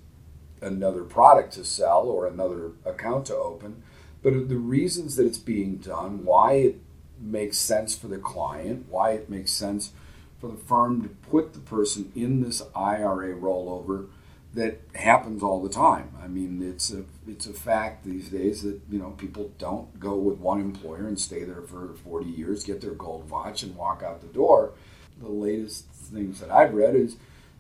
another 0.61 1.05
product 1.05 1.53
to 1.55 1.65
sell 1.65 2.03
or 2.03 2.27
another 2.27 2.73
account 2.85 3.27
to 3.27 3.37
open, 3.37 3.83
but 4.23 4.49
the 4.49 4.57
reasons 4.57 5.17
that 5.17 5.27
it's 5.27 5.39
being 5.39 5.77
done, 5.77 6.25
why 6.25 6.55
it 6.55 6.81
makes 7.19 7.57
sense 7.57 7.97
for 7.97 8.09
the 8.09 8.19
client, 8.19 8.87
why 8.89 9.13
it 9.13 9.31
makes 9.31 9.53
sense 9.53 9.93
for 10.41 10.49
the 10.49 10.57
firm 10.57 11.03
to 11.03 11.09
put 11.09 11.53
the 11.53 11.61
person 11.61 12.11
in 12.15 12.43
this 12.43 12.63
IRA 12.75 13.35
rollover 13.35 14.09
that 14.55 14.81
happens 14.95 15.43
all 15.43 15.63
the 15.63 15.69
time. 15.69 16.13
I 16.23 16.27
mean, 16.27 16.63
it's 16.63 16.93
a 16.93 17.05
it's 17.29 17.47
a 17.47 17.53
fact 17.53 18.05
these 18.05 18.31
days 18.31 18.63
that 18.63 18.81
you 18.91 18.99
know 18.99 19.11
people 19.11 19.53
don't 19.59 19.99
go 20.01 20.17
with 20.17 20.39
one 20.39 20.61
employer 20.61 21.07
and 21.07 21.19
stay 21.19 21.45
there 21.45 21.63
for 21.63 21.95
40 22.05 22.27
years, 22.27 22.65
get 22.65 22.81
their 22.81 22.93
gold 22.93 23.31
watch, 23.31 23.63
and 23.63 23.77
walk 23.77 24.03
out 24.03 24.21
the 24.21 24.27
door. 24.27 24.73
The 25.21 25.29
latest 25.29 25.87
things 25.87 26.41
that 26.41 26.51
I've 26.51 26.75
read 26.75 26.97
is 26.97 27.17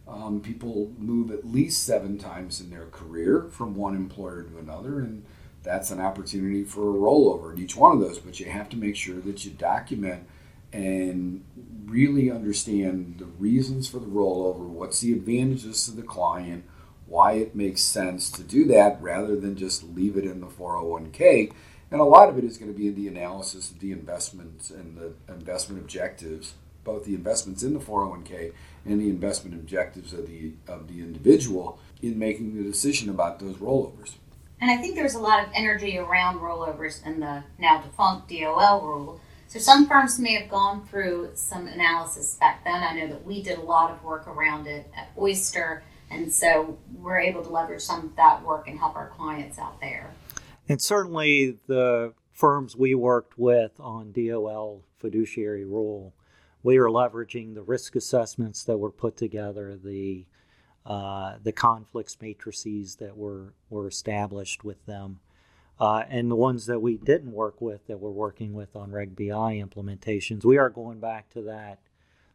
um, 0.09 0.41
people 0.41 0.91
move 0.99 1.31
at 1.31 1.47
least 1.47 1.85
seven 1.85 2.19
times 2.19 2.61
in 2.61 2.71
their 2.71 2.87
career 2.87 3.49
from 3.53 3.77
one 3.77 3.95
employer 3.95 4.43
to 4.43 4.59
another, 4.59 4.99
and 4.99 5.25
that's 5.63 5.91
an 5.91 6.01
opportunity 6.01 6.65
for 6.65 6.91
a 6.91 6.99
rollover 6.99 7.53
in 7.53 7.63
each 7.63 7.77
one 7.77 7.93
of 7.93 8.01
those. 8.01 8.19
But 8.19 8.41
you 8.41 8.47
have 8.47 8.69
to 8.71 8.77
make 8.77 8.97
sure 8.97 9.21
that 9.21 9.45
you 9.45 9.53
document 9.53 10.27
and 10.73 11.45
really 11.85 12.31
understand 12.31 13.17
the 13.19 13.27
reasons 13.27 13.89
for 13.89 13.99
the 13.99 14.07
rollover, 14.07 14.61
what's 14.61 15.01
the 15.01 15.13
advantages 15.13 15.85
to 15.85 15.93
the 15.93 16.03
client, 16.03 16.65
why 17.11 17.33
it 17.33 17.57
makes 17.57 17.83
sense 17.83 18.31
to 18.31 18.43
do 18.43 18.65
that 18.67 18.97
rather 19.03 19.37
than 19.37 19.57
just 19.57 19.83
leave 19.83 20.17
it 20.17 20.25
in 20.25 20.41
the 20.41 20.47
401k. 20.47 21.53
And 21.91 22.01
a 22.01 22.05
lot 22.05 22.29
of 22.29 22.39
it 22.39 22.45
is 22.45 22.57
going 22.57 22.73
to 22.73 22.79
be 22.79 22.87
in 22.87 22.95
the 22.95 23.09
analysis 23.09 23.71
of 23.71 23.81
the 23.81 23.91
investments 23.91 24.71
and 24.71 24.97
the 24.97 25.13
investment 25.33 25.83
objectives, 25.83 26.55
both 26.85 27.05
the 27.05 27.17
investments 27.17 27.65
in 27.65 27.75
the 27.75 27.81
401k 27.81 28.53
and 28.85 29.01
the 29.01 29.09
investment 29.09 29.57
objectives 29.57 30.13
of 30.13 30.29
the 30.29 30.53
of 30.69 30.87
the 30.87 31.01
individual 31.01 31.81
in 32.01 32.19
making 32.19 32.57
the 32.57 32.63
decision 32.63 33.11
about 33.11 33.41
those 33.41 33.57
rollovers. 33.57 34.15
And 34.61 34.71
I 34.71 34.77
think 34.77 34.95
there's 34.95 35.15
a 35.15 35.21
lot 35.21 35.43
of 35.43 35.51
energy 35.53 35.99
around 35.99 36.39
rollovers 36.39 37.05
in 37.05 37.19
the 37.19 37.43
now 37.59 37.81
defunct 37.81 38.31
DOL 38.31 38.83
rule. 38.83 39.21
So 39.49 39.59
some 39.59 39.89
firms 39.89 40.21
may 40.21 40.35
have 40.35 40.49
gone 40.49 40.87
through 40.87 41.31
some 41.35 41.67
analysis 41.67 42.37
back 42.37 42.63
then. 42.63 42.85
I 42.85 42.95
know 42.95 43.09
that 43.09 43.27
we 43.27 43.43
did 43.43 43.59
a 43.59 43.63
lot 43.63 43.91
of 43.91 44.05
work 44.05 44.29
around 44.29 44.69
it 44.69 44.89
at 44.97 45.11
Oyster 45.19 45.83
and 46.11 46.33
so 46.33 46.79
we're 46.95 47.21
able 47.21 47.43
to 47.43 47.51
leverage 47.51 47.83
some 47.83 48.05
of 48.05 48.17
that 48.17 48.43
work 48.45 48.69
and 48.69 48.79
help 48.79 48.97
our 48.97 49.09
clients 49.17 49.59
out 49.59 49.81
there. 49.81 50.11
And 50.69 50.81
certainly 50.81 51.59
the 51.67 52.15
firms 52.33 52.77
we 52.77 52.95
worked 52.95 53.39
with 53.39 53.73
on 53.81 54.13
DOL 54.13 54.83
fiduciary 54.99 55.65
rule, 55.65 56.15
we 56.63 56.77
are 56.79 56.89
leveraging 56.89 57.55
the 57.55 57.63
risk 57.63 57.97
assessments 57.97 58.65
that 58.65 58.79
were 58.79 58.91
put 58.91 59.17
together, 59.17 59.77
the 59.83 60.27
uh, 60.87 61.37
the 61.43 61.53
conflicts 61.53 62.17
matrices 62.23 62.97
that 62.97 63.15
were, 63.15 63.53
were 63.69 63.87
established 63.87 64.65
with 64.65 64.85
them, 64.87 65.21
uh, 65.79 66.05
and 66.09 66.31
the 66.31 66.37
ones 66.37 66.67
that 66.67 66.81
we 66.81 66.97
didn't 66.97 67.33
work 67.33 67.61
with 67.61 67.87
that 67.87 67.99
we're 67.99 68.11
working 68.11 68.55
with 68.55 68.75
on 68.75 68.91
Reg 68.91 69.15
BI 69.15 69.63
implementations. 69.63 70.43
We 70.43 70.57
are 70.57 70.71
going 70.71 70.99
back 70.99 71.29
to 71.31 71.43
that, 71.43 71.81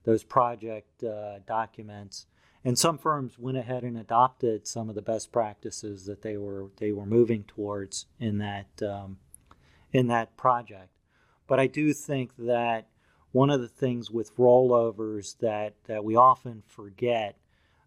those 0.03 0.24
project 0.24 1.03
uh, 1.03 1.39
documents 1.48 2.27
and 2.65 2.77
some 2.77 2.98
firms 2.98 3.39
went 3.39 3.57
ahead 3.57 3.84
and 3.84 3.98
adopted 3.98 4.67
some 4.67 4.89
of 4.89 4.95
the 4.95 5.01
best 5.01 5.31
practices 5.31 6.05
that 6.07 6.24
they 6.24 6.36
were 6.36 6.67
they 6.77 6.91
were 6.91 7.05
moving 7.05 7.43
towards 7.43 8.07
in 8.19 8.39
that 8.39 8.81
um, 8.81 9.19
in 9.93 10.07
that 10.07 10.36
project. 10.36 10.89
But 11.48 11.60
I 11.60 11.67
do 11.67 11.93
think 11.93 12.31
that 12.38 12.88
one 13.31 13.50
of 13.50 13.62
the 13.62 13.67
things 13.67 14.10
with 14.10 14.36
rollovers 14.38 15.38
that, 15.39 15.75
that 15.88 16.03
we 16.03 16.15
often 16.15 16.63
forget 16.65 17.38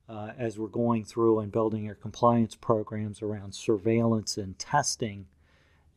uh, 0.09 0.33
as 0.39 0.59
we're 0.59 0.69
going 0.69 1.05
through 1.05 1.41
and 1.41 1.51
building 1.53 1.89
our 1.89 1.95
compliance 1.95 2.55
programs 2.55 3.21
around 3.21 3.55
surveillance 3.55 4.37
and 4.37 4.59
testing 4.59 5.27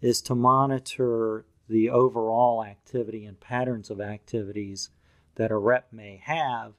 is 0.02 0.22
to 0.22 0.36
monitor 0.36 1.46
the 1.70 1.90
overall 1.90 2.64
activity 2.64 3.26
and 3.26 3.40
patterns 3.40 3.90
of 3.90 4.02
activities 4.02 4.90
that 5.36 5.52
a 5.52 5.58
rep 5.58 5.94
may 5.94 6.22
have. 6.24 6.74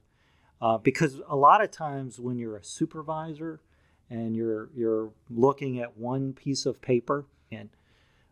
Uh, 0.63 0.77
because 0.77 1.19
a 1.27 1.35
lot 1.35 1.61
of 1.61 1.69
times 1.71 2.21
when 2.21 2.37
you're 2.37 2.55
a 2.55 2.63
supervisor 2.63 3.59
and 4.09 4.33
you're 4.33 4.69
you're 4.73 5.09
looking 5.29 5.77
at 5.77 5.97
one 5.97 6.31
piece 6.31 6.65
of 6.65 6.81
paper 6.81 7.25
and 7.51 7.69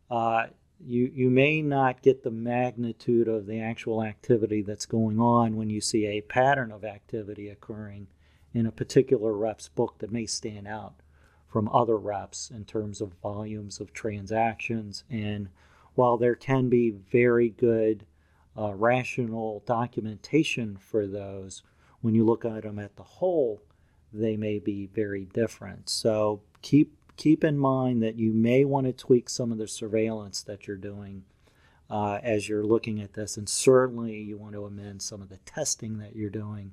uh, 0.09 0.45
you 0.79 1.11
you 1.13 1.29
may 1.29 1.61
not 1.61 2.01
get 2.01 2.23
the 2.23 2.31
magnitude 2.31 3.27
of 3.27 3.47
the 3.47 3.59
actual 3.59 4.01
activity 4.01 4.61
that's 4.61 4.85
going 4.85 5.19
on 5.19 5.57
when 5.57 5.69
you 5.69 5.81
see 5.81 6.05
a 6.05 6.21
pattern 6.21 6.71
of 6.71 6.85
activity 6.85 7.49
occurring 7.49 8.07
in 8.53 8.65
a 8.65 8.71
particular 8.71 9.33
rep's 9.33 9.67
book 9.67 9.95
that 9.99 10.09
may 10.09 10.25
stand 10.25 10.65
out 10.65 10.93
from 11.49 11.67
other 11.73 11.97
reps 11.97 12.49
in 12.49 12.63
terms 12.63 13.01
of 13.01 13.11
volumes 13.21 13.81
of 13.81 13.91
transactions. 13.91 15.03
And 15.09 15.49
while 15.95 16.15
there 16.15 16.35
can 16.35 16.69
be 16.69 16.91
very 16.91 17.49
good 17.49 18.05
uh, 18.57 18.73
rational 18.73 19.63
documentation 19.65 20.77
for 20.77 21.05
those, 21.05 21.63
when 22.01 22.15
you 22.15 22.25
look 22.25 22.45
at 22.45 22.63
them 22.63 22.79
at 22.79 22.95
the 22.95 23.03
whole, 23.03 23.61
they 24.11 24.35
may 24.35 24.59
be 24.59 24.87
very 24.87 25.25
different. 25.25 25.89
So 25.89 26.41
keep 26.61 26.93
keep 27.17 27.43
in 27.43 27.57
mind 27.57 28.01
that 28.01 28.15
you 28.15 28.33
may 28.33 28.65
want 28.65 28.87
to 28.87 28.93
tweak 28.93 29.29
some 29.29 29.51
of 29.51 29.57
the 29.57 29.67
surveillance 29.67 30.41
that 30.43 30.67
you're 30.67 30.77
doing 30.77 31.23
uh, 31.89 32.19
as 32.23 32.47
you're 32.49 32.63
looking 32.63 33.01
at 33.01 33.13
this, 33.13 33.37
and 33.37 33.47
certainly 33.47 34.17
you 34.17 34.37
want 34.37 34.53
to 34.53 34.65
amend 34.65 35.01
some 35.01 35.21
of 35.21 35.29
the 35.29 35.37
testing 35.39 35.97
that 35.99 36.15
you're 36.15 36.29
doing 36.29 36.71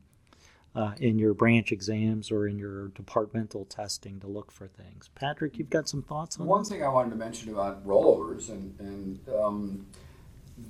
uh, 0.75 0.92
in 0.99 1.18
your 1.18 1.35
branch 1.35 1.73
exams 1.73 2.30
or 2.30 2.47
in 2.47 2.56
your 2.56 2.88
departmental 2.88 3.64
testing 3.64 4.20
to 4.20 4.28
look 4.28 4.52
for 4.52 4.68
things. 4.68 5.11
Patrick, 5.16 5.58
you've 5.58 5.70
got 5.70 5.88
some 5.88 6.02
thoughts 6.02 6.38
on 6.38 6.47
One 6.47 6.61
this? 6.61 6.68
thing 6.68 6.85
I 6.85 6.88
wanted 6.88 7.11
to 7.11 7.16
mention 7.16 7.50
about 7.52 7.85
rollovers, 7.87 8.49
and, 8.49 8.78
and 8.78 9.18
um, 9.35 9.87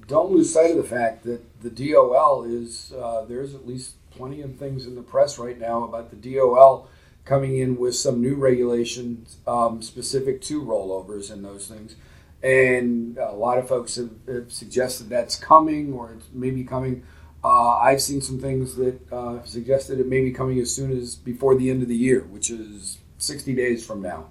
don't 0.07 0.33
lose 0.33 0.53
sight 0.53 0.71
of 0.71 0.77
the 0.77 0.85
fact 0.85 1.25
that 1.25 1.43
the 1.61 1.71
DOL 1.71 2.45
is, 2.45 2.93
uh, 2.93 3.25
there's 3.29 3.55
at 3.55 3.67
least 3.67 3.95
plenty 4.11 4.41
of 4.41 4.57
things 4.57 4.87
in 4.87 4.95
the 4.95 5.03
press 5.03 5.39
right 5.39 5.59
now 5.59 5.85
about 5.85 6.11
the 6.11 6.17
DOL 6.17 6.89
coming 7.25 7.59
in 7.59 7.77
with 7.77 7.95
some 7.95 8.23
new 8.23 8.35
regulations 8.35 9.37
um, 9.47 9.83
specific 9.83 10.41
to 10.41 10.63
rollovers 10.63 11.31
and 11.31 11.45
those 11.45 11.69
things. 11.69 11.95
And 12.43 13.19
a 13.19 13.33
lot 13.33 13.59
of 13.59 13.69
folks 13.69 13.97
have, 13.97 14.11
have 14.27 14.51
suggested 14.53 15.09
that's 15.09 15.37
coming 15.37 15.93
or 15.93 16.13
it's 16.13 16.27
maybe 16.33 16.65
coming. 16.65 17.05
Uh, 17.45 17.77
I've 17.77 18.01
seen 18.01 18.23
some 18.23 18.41
things 18.41 18.77
that 18.77 19.13
uh, 19.13 19.45
suggested 19.45 20.01
it 20.01 20.07
may 20.07 20.23
be 20.23 20.33
coming 20.33 20.59
as 20.59 20.75
soon 20.75 20.97
as 20.97 21.17
before 21.17 21.55
the 21.57 21.71
end 21.71 21.83
of 21.83 21.89
the 21.89 21.97
year, 21.97 22.21
which 22.23 22.51
is 22.51 22.99
60 23.19 23.55
days 23.55 23.85
from 23.85 24.01
now. 24.01 24.29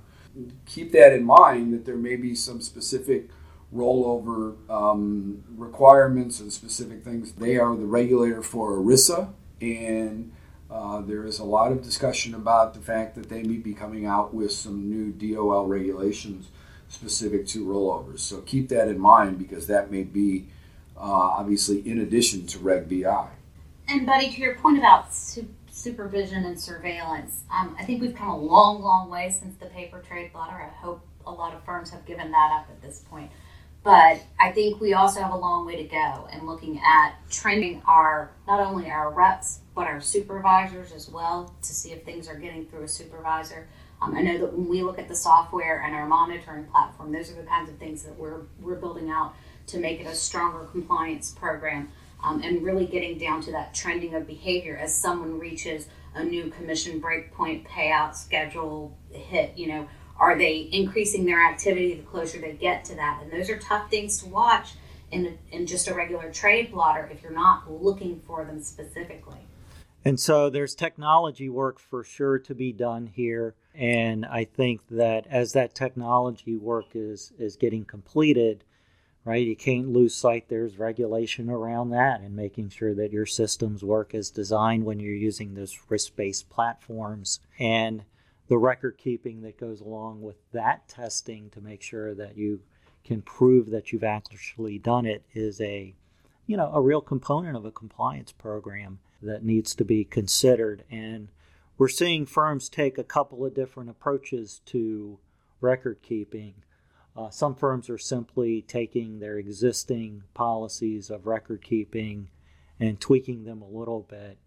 Keep 0.65 0.91
that 0.93 1.13
in 1.13 1.23
mind 1.23 1.73
that 1.73 1.85
there 1.85 1.95
may 1.95 2.15
be 2.15 2.33
some 2.33 2.61
specific 2.61 3.29
rollover 3.73 4.55
um, 4.69 5.43
requirements 5.55 6.39
and 6.39 6.51
specific 6.51 7.03
things. 7.03 7.33
They 7.33 7.57
are 7.57 7.75
the 7.75 7.85
regulator 7.85 8.41
for 8.41 8.77
ERISA, 8.77 9.29
and 9.61 10.31
uh, 10.69 11.01
there 11.01 11.25
is 11.25 11.39
a 11.39 11.43
lot 11.43 11.71
of 11.71 11.81
discussion 11.81 12.33
about 12.33 12.73
the 12.73 12.79
fact 12.79 13.15
that 13.15 13.29
they 13.29 13.43
may 13.43 13.57
be 13.57 13.73
coming 13.73 14.05
out 14.05 14.33
with 14.33 14.51
some 14.51 14.89
new 14.89 15.11
DOL 15.11 15.65
regulations 15.67 16.49
specific 16.89 17.45
to 17.47 17.65
rollovers. 17.65 18.19
So 18.19 18.41
keep 18.41 18.69
that 18.69 18.87
in 18.87 18.99
mind 18.99 19.37
because 19.37 19.67
that 19.67 19.91
may 19.91 20.03
be 20.03 20.47
uh, 20.95 21.01
obviously 21.01 21.87
in 21.87 21.99
addition 21.99 22.47
to 22.47 22.59
Reg 22.59 22.89
BI. 22.89 23.27
And 23.89 24.05
Buddy, 24.05 24.29
to 24.29 24.41
your 24.41 24.55
point 24.55 24.77
about 24.77 25.13
su- 25.13 25.47
supervision 25.71 26.45
and 26.45 26.59
surveillance, 26.59 27.43
um, 27.53 27.75
I 27.79 27.85
think 27.85 28.01
we've 28.01 28.15
come 28.15 28.29
a 28.29 28.37
long, 28.37 28.81
long 28.81 29.09
way 29.09 29.33
since 29.37 29.55
the 29.57 29.67
paper 29.67 29.99
trade 29.99 30.33
blotter. 30.33 30.55
I 30.55 30.69
hope 30.69 31.01
a 31.25 31.31
lot 31.31 31.53
of 31.53 31.63
firms 31.63 31.89
have 31.91 32.05
given 32.05 32.31
that 32.31 32.51
up 32.51 32.67
at 32.69 32.81
this 32.81 33.03
point. 33.09 33.31
But 33.87 34.21
I 34.37 34.51
think 34.51 34.81
we 34.81 34.95
also 34.95 35.21
have 35.21 35.31
a 35.31 35.37
long 35.37 35.65
way 35.65 35.77
to 35.77 35.85
go 35.85 36.27
in 36.33 36.45
looking 36.45 36.77
at 36.85 37.13
training 37.29 37.81
our 37.87 38.31
not 38.45 38.59
only 38.59 38.91
our 38.91 39.13
reps 39.13 39.59
but 39.73 39.87
our 39.87 40.01
supervisors 40.01 40.91
as 40.91 41.09
well 41.09 41.55
to 41.61 41.73
see 41.73 41.93
if 41.93 42.03
things 42.03 42.27
are 42.27 42.35
getting 42.35 42.65
through 42.65 42.83
a 42.83 42.87
supervisor. 42.89 43.69
Um, 44.01 44.13
I 44.13 44.23
know 44.23 44.39
that 44.39 44.51
when 44.51 44.67
we 44.67 44.83
look 44.83 44.99
at 44.99 45.07
the 45.07 45.15
software 45.15 45.83
and 45.83 45.95
our 45.95 46.05
monitoring 46.05 46.65
platform, 46.65 47.13
those 47.13 47.31
are 47.31 47.35
the 47.35 47.43
kinds 47.43 47.69
of 47.69 47.77
things 47.77 48.03
that 48.03 48.19
we're 48.19 48.41
we're 48.59 48.75
building 48.75 49.09
out 49.09 49.35
to 49.67 49.77
make 49.77 50.01
it 50.01 50.05
a 50.05 50.15
stronger 50.15 50.65
compliance 50.65 51.31
program 51.31 51.89
um, 52.21 52.41
and 52.43 52.63
really 52.63 52.87
getting 52.87 53.17
down 53.17 53.41
to 53.43 53.53
that 53.53 53.73
trending 53.73 54.15
of 54.15 54.27
behavior 54.27 54.75
as 54.75 54.93
someone 54.93 55.39
reaches 55.39 55.87
a 56.13 56.25
new 56.25 56.49
commission 56.49 57.01
breakpoint 57.01 57.65
payout 57.65 58.15
schedule 58.15 58.97
hit. 59.11 59.57
You 59.57 59.67
know, 59.67 59.87
are 60.19 60.37
they 60.37 60.69
increasing 60.71 61.25
their 61.25 61.43
activity 61.43 61.93
the 61.95 62.03
closer 62.03 62.39
they 62.39 62.53
get 62.53 62.85
to 62.85 62.95
that? 62.95 63.21
And 63.21 63.31
those 63.31 63.49
are 63.49 63.57
tough 63.57 63.89
things 63.89 64.17
to 64.23 64.29
watch 64.29 64.73
in, 65.11 65.37
in 65.51 65.67
just 65.67 65.87
a 65.87 65.93
regular 65.93 66.31
trade 66.31 66.71
blotter 66.71 67.09
if 67.11 67.21
you're 67.21 67.31
not 67.31 67.71
looking 67.71 68.19
for 68.25 68.43
them 68.43 68.61
specifically. 68.61 69.39
And 70.03 70.19
so 70.19 70.49
there's 70.49 70.75
technology 70.75 71.49
work 71.49 71.79
for 71.79 72.03
sure 72.03 72.39
to 72.39 72.55
be 72.55 72.71
done 72.71 73.07
here. 73.07 73.55
And 73.73 74.25
I 74.25 74.45
think 74.45 74.81
that 74.89 75.27
as 75.29 75.53
that 75.53 75.75
technology 75.75 76.55
work 76.55 76.85
is, 76.93 77.33
is 77.37 77.55
getting 77.55 77.83
completed, 77.83 78.63
right, 79.25 79.45
you 79.45 79.55
can't 79.55 79.89
lose 79.89 80.15
sight 80.15 80.45
there's 80.47 80.79
regulation 80.79 81.49
around 81.49 81.89
that 81.89 82.21
and 82.21 82.35
making 82.35 82.69
sure 82.69 82.95
that 82.95 83.11
your 83.11 83.25
systems 83.25 83.83
work 83.83 84.15
as 84.15 84.29
designed 84.29 84.85
when 84.85 84.99
you're 84.99 85.13
using 85.13 85.53
those 85.53 85.77
risk 85.89 86.15
based 86.15 86.49
platforms. 86.49 87.39
And 87.59 88.03
the 88.47 88.57
record 88.57 88.97
keeping 88.97 89.41
that 89.41 89.59
goes 89.59 89.81
along 89.81 90.21
with 90.21 90.37
that 90.51 90.87
testing 90.87 91.49
to 91.51 91.61
make 91.61 91.81
sure 91.81 92.13
that 92.15 92.37
you 92.37 92.61
can 93.03 93.21
prove 93.21 93.69
that 93.69 93.91
you've 93.91 94.03
actually 94.03 94.77
done 94.77 95.05
it 95.05 95.23
is 95.33 95.61
a 95.61 95.93
you 96.45 96.57
know 96.57 96.71
a 96.73 96.81
real 96.81 97.01
component 97.01 97.55
of 97.55 97.65
a 97.65 97.71
compliance 97.71 98.31
program 98.31 98.99
that 99.21 99.43
needs 99.43 99.75
to 99.75 99.85
be 99.85 100.03
considered. 100.03 100.83
And 100.89 101.29
we're 101.77 101.87
seeing 101.87 102.25
firms 102.25 102.69
take 102.69 102.97
a 102.97 103.03
couple 103.03 103.45
of 103.45 103.53
different 103.53 103.89
approaches 103.89 104.61
to 104.67 105.19
record 105.61 105.99
keeping. 106.01 106.55
Uh, 107.15 107.29
some 107.29 107.55
firms 107.55 107.89
are 107.89 107.97
simply 107.97 108.61
taking 108.61 109.19
their 109.19 109.37
existing 109.37 110.23
policies 110.33 111.09
of 111.09 111.25
record 111.25 111.63
keeping 111.63 112.29
and 112.79 113.01
tweaking 113.01 113.43
them 113.43 113.61
a 113.61 113.67
little 113.67 114.05
bit 114.07 114.37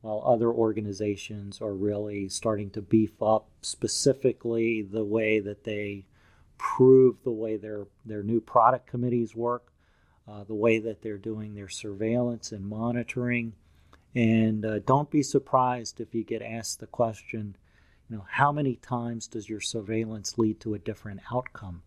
while 0.00 0.22
other 0.24 0.50
organizations 0.50 1.60
are 1.60 1.74
really 1.74 2.28
starting 2.28 2.70
to 2.70 2.80
beef 2.80 3.22
up 3.22 3.48
specifically 3.60 4.82
the 4.82 5.04
way 5.04 5.40
that 5.40 5.64
they 5.64 6.06
prove 6.56 7.22
the 7.22 7.30
way 7.30 7.56
their, 7.56 7.86
their 8.04 8.22
new 8.22 8.40
product 8.40 8.86
committees 8.86 9.34
work, 9.34 9.72
uh, 10.28 10.44
the 10.44 10.54
way 10.54 10.78
that 10.78 11.02
they're 11.02 11.18
doing 11.18 11.54
their 11.54 11.68
surveillance 11.68 12.52
and 12.52 12.66
monitoring. 12.66 13.52
And 14.14 14.64
uh, 14.64 14.78
don't 14.80 15.10
be 15.10 15.22
surprised 15.22 16.00
if 16.00 16.14
you 16.14 16.24
get 16.24 16.42
asked 16.42 16.80
the 16.80 16.86
question, 16.86 17.56
you 18.08 18.16
know, 18.16 18.26
how 18.28 18.52
many 18.52 18.76
times 18.76 19.26
does 19.26 19.48
your 19.48 19.60
surveillance 19.60 20.36
lead 20.38 20.60
to 20.60 20.74
a 20.74 20.78
different 20.78 21.20
outcome 21.32 21.82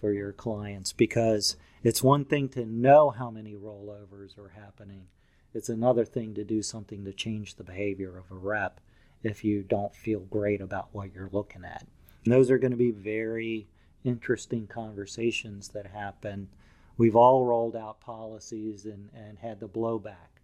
for 0.00 0.12
your 0.12 0.32
clients? 0.32 0.92
Because 0.92 1.56
it's 1.82 2.02
one 2.02 2.24
thing 2.24 2.48
to 2.50 2.64
know 2.64 3.10
how 3.10 3.30
many 3.30 3.54
rollovers 3.54 4.38
are 4.38 4.50
happening 4.50 5.08
it's 5.54 5.68
another 5.68 6.04
thing 6.04 6.34
to 6.34 6.44
do 6.44 6.62
something 6.62 7.04
to 7.04 7.12
change 7.12 7.54
the 7.54 7.64
behavior 7.64 8.16
of 8.18 8.30
a 8.30 8.38
rep 8.38 8.80
if 9.22 9.44
you 9.44 9.62
don't 9.62 9.94
feel 9.94 10.20
great 10.20 10.60
about 10.60 10.88
what 10.92 11.14
you're 11.14 11.30
looking 11.32 11.64
at. 11.64 11.86
And 12.24 12.32
those 12.32 12.50
are 12.50 12.58
going 12.58 12.72
to 12.72 12.76
be 12.76 12.90
very 12.90 13.66
interesting 14.04 14.66
conversations 14.66 15.68
that 15.68 15.86
happen. 15.86 16.48
We've 16.96 17.16
all 17.16 17.46
rolled 17.46 17.76
out 17.76 18.00
policies 18.00 18.84
and, 18.84 19.08
and 19.14 19.38
had 19.38 19.60
the 19.60 19.68
blowback 19.68 20.42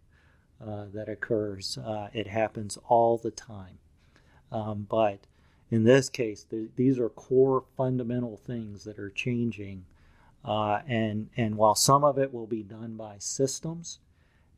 uh, 0.64 0.87
that 0.93 1.09
occurs. 1.09 1.79
Uh, 1.79 2.09
it 2.12 2.27
happens 2.27 2.79
all 2.88 3.19
the 3.19 3.31
time. 3.31 3.79
Um, 4.51 4.87
but 4.88 5.21
in 5.71 5.85
this 5.85 6.09
case, 6.09 6.45
th- 6.45 6.71
these 6.77 6.99
are 6.99 7.09
core 7.09 7.64
fundamental 7.77 8.37
things 8.37 8.85
that 8.85 8.99
are 8.99 9.11
changing. 9.11 9.85
Uh, 10.45 10.81
and, 10.87 11.31
and 11.37 11.57
while 11.57 11.75
some 11.75 12.05
of 12.05 12.19
it 12.19 12.33
will 12.33 12.47
be 12.47 12.62
done 12.62 12.97
by 12.97 13.17
systems, 13.19 13.99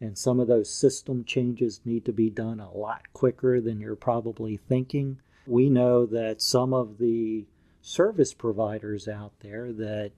and 0.01 0.17
some 0.17 0.41
of 0.41 0.49
those 0.49 0.73
system 0.73 1.25
changes 1.25 1.81
need 1.85 2.05
to 2.05 2.13
be 2.13 2.31
done 2.31 2.61
a 2.61 2.73
lot 2.73 3.13
quicker 3.13 3.61
than 3.61 3.81
you're 3.81 3.97
probably 3.97 4.57
thinking. 4.57 5.19
We 5.47 5.71
know 5.71 6.07
that 6.07 6.43
some 6.43 6.75
of 6.75 6.99
the 6.99 7.47
service 7.81 8.35
providers 8.35 9.07
out 9.09 9.33
there 9.41 9.73
that 9.73 10.13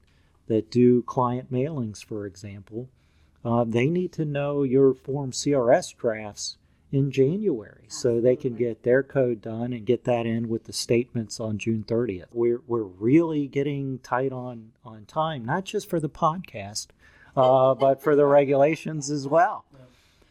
that 0.47 0.71
do 0.71 1.03
client 1.03 1.53
mailings, 1.53 2.03
for 2.03 2.25
example, 2.25 2.88
uh, 3.45 3.64
they 3.64 3.88
need 3.88 4.12
to 4.12 4.25
know 4.25 4.62
your 4.62 4.95
Form 4.95 5.31
CRS 5.31 5.95
drafts 5.97 6.57
in 6.91 7.11
January 7.11 7.85
so 7.88 8.21
they 8.21 8.35
can 8.35 8.55
get 8.55 8.83
their 8.83 9.03
code 9.03 9.43
done 9.43 9.73
and 9.73 9.85
get 9.85 10.05
that 10.05 10.27
in 10.27 10.49
with 10.49 10.64
the 10.64 10.73
statements 10.73 11.38
on 11.38 11.59
June 11.59 11.85
30th. 11.87 12.27
We're, 12.33 12.62
we're 12.67 12.83
really 12.83 13.47
getting 13.47 13.99
tight 13.99 14.33
on, 14.33 14.73
on 14.85 15.05
time, 15.05 15.45
not 15.45 15.64
just 15.64 15.88
for 15.88 16.01
the 16.01 16.09
podcast, 16.09 16.88
uh, 17.37 17.75
but 17.75 18.03
for 18.03 18.17
the 18.17 18.27
regulations 18.27 19.11
as 19.11 19.29
well. 19.29 19.64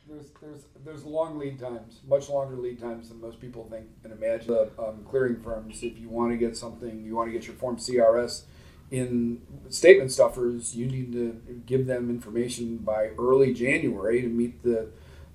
There's, 0.09 0.31
there's, 0.41 0.65
there's 0.85 1.03
long 1.03 1.37
lead 1.37 1.59
times, 1.59 1.99
much 2.07 2.29
longer 2.29 2.55
lead 2.55 2.79
times 2.79 3.09
than 3.09 3.19
most 3.19 3.41
people 3.41 3.67
think 3.69 3.87
and 4.03 4.13
imagine. 4.13 4.47
The 4.47 4.69
um, 4.79 5.03
clearing 5.09 5.41
firms, 5.41 5.83
if 5.83 5.99
you 5.99 6.09
want 6.09 6.31
to 6.31 6.37
get 6.37 6.55
something, 6.55 7.03
you 7.03 7.15
want 7.15 7.27
to 7.27 7.33
get 7.33 7.45
your 7.45 7.55
form 7.55 7.77
CRS 7.77 8.43
in 8.89 9.41
statement 9.69 10.11
stuffers, 10.11 10.75
you 10.75 10.85
need 10.85 11.11
to 11.11 11.61
give 11.65 11.87
them 11.87 12.09
information 12.09 12.77
by 12.77 13.09
early 13.19 13.53
January 13.53 14.21
to 14.21 14.27
meet 14.29 14.63
the 14.63 14.89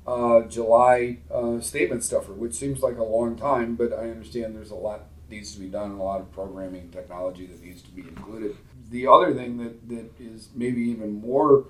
uh, 0.06 0.42
July 0.42 1.18
uh, 1.30 1.60
statement 1.60 2.02
stuffer, 2.02 2.32
which 2.32 2.54
seems 2.54 2.80
like 2.80 2.96
a 2.96 3.04
long 3.04 3.36
time, 3.36 3.76
but 3.76 3.92
I 3.92 4.10
understand 4.10 4.56
there's 4.56 4.70
a 4.70 4.76
lot 4.76 5.02
needs 5.28 5.54
to 5.54 5.60
be 5.60 5.68
done 5.68 5.92
a 5.92 6.02
lot 6.02 6.20
of 6.20 6.30
programming 6.30 6.90
technology 6.90 7.46
that 7.46 7.62
needs 7.62 7.80
to 7.80 7.90
be 7.90 8.02
included. 8.02 8.54
The 8.90 9.06
other 9.06 9.32
thing 9.32 9.56
that, 9.58 9.88
that 9.88 10.10
is 10.20 10.50
maybe 10.54 10.82
even 10.82 11.22
more 11.22 11.64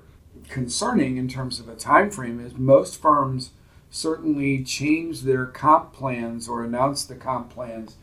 concerning 0.48 1.16
in 1.16 1.28
terms 1.28 1.60
of 1.60 1.68
a 1.68 1.74
time 1.74 2.10
frame 2.10 2.44
is 2.44 2.54
most 2.54 3.00
firms 3.00 3.50
certainly 3.90 4.64
change 4.64 5.22
their 5.22 5.46
comp 5.46 5.92
plans 5.92 6.48
or 6.48 6.64
announce 6.64 7.04
the 7.04 7.14
comp 7.14 7.50
plans 7.50 7.96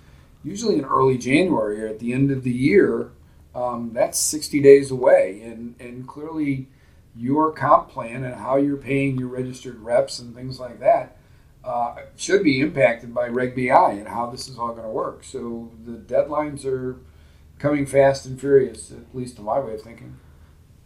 usually 0.43 0.77
in 0.77 0.85
early 0.85 1.17
January 1.17 1.83
or 1.83 1.87
at 1.87 1.99
the 1.99 2.13
end 2.13 2.31
of 2.31 2.43
the 2.43 2.51
year. 2.51 3.11
Um, 3.55 3.91
that's 3.93 4.19
60 4.19 4.61
days 4.61 4.91
away, 4.91 5.41
and, 5.43 5.75
and 5.79 6.07
clearly 6.07 6.67
your 7.15 7.51
comp 7.51 7.89
plan 7.89 8.23
and 8.23 8.35
how 8.35 8.55
you're 8.57 8.77
paying 8.77 9.17
your 9.17 9.27
registered 9.27 9.79
reps 9.79 10.19
and 10.19 10.35
things 10.35 10.59
like 10.59 10.79
that 10.79 11.17
uh, 11.63 11.95
should 12.15 12.43
be 12.43 12.61
impacted 12.61 13.13
by 13.13 13.27
Reg 13.27 13.55
BI 13.55 13.91
and 13.91 14.07
how 14.07 14.27
this 14.27 14.47
is 14.47 14.57
all 14.57 14.69
going 14.69 14.83
to 14.83 14.89
work. 14.89 15.23
So 15.23 15.71
the 15.85 15.97
deadlines 15.97 16.65
are 16.65 16.97
coming 17.57 17.85
fast 17.85 18.25
and 18.25 18.39
furious, 18.39 18.91
at 18.91 19.13
least 19.13 19.35
to 19.37 19.41
my 19.41 19.59
way 19.59 19.73
of 19.73 19.81
thinking. 19.81 20.17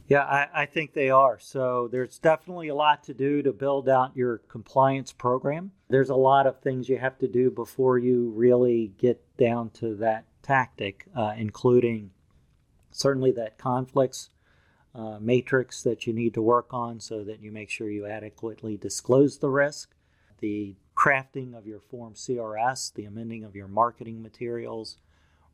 Yeah, 0.07 0.23
I, 0.23 0.47
I, 0.53 0.65
think 0.65 0.93
they 0.93 1.09
are. 1.09 1.39
So 1.39 1.87
there's 1.89 2.19
definitely 2.19 2.67
a 2.67 2.75
lot 2.75 3.05
to 3.05 3.13
do 3.13 3.41
to 3.41 3.53
build 3.53 3.87
out 3.87 4.15
your 4.15 4.39
compliance 4.49 5.13
program. 5.13 5.71
There's 5.89 6.09
a 6.09 6.15
lot 6.15 6.45
of 6.45 6.59
things 6.59 6.89
you 6.89 6.97
have 6.97 7.17
to 7.19 7.27
do 7.27 7.49
before 7.49 7.97
you 7.97 8.29
really 8.35 8.93
get 8.97 9.23
down 9.37 9.69
to 9.75 9.95
that 9.95 10.25
tactic, 10.41 11.07
uh, 11.15 11.33
including 11.37 12.11
certainly 12.91 13.31
that 13.31 13.57
conflicts 13.57 14.29
uh, 14.93 15.17
matrix 15.19 15.81
that 15.83 16.05
you 16.05 16.13
need 16.13 16.33
to 16.33 16.41
work 16.41 16.67
on 16.71 16.99
so 16.99 17.23
that 17.23 17.41
you 17.41 17.51
make 17.51 17.69
sure 17.69 17.89
you 17.89 18.05
adequately 18.05 18.77
disclose 18.77 19.39
the 19.39 19.49
risk, 19.49 19.95
the 20.39 20.75
crafting 20.95 21.57
of 21.57 21.65
your 21.65 21.79
form 21.79 22.13
CRS, 22.13 22.93
the 22.93 23.05
amending 23.05 23.43
of 23.43 23.55
your 23.55 23.67
marketing 23.67 24.21
materials, 24.21 24.97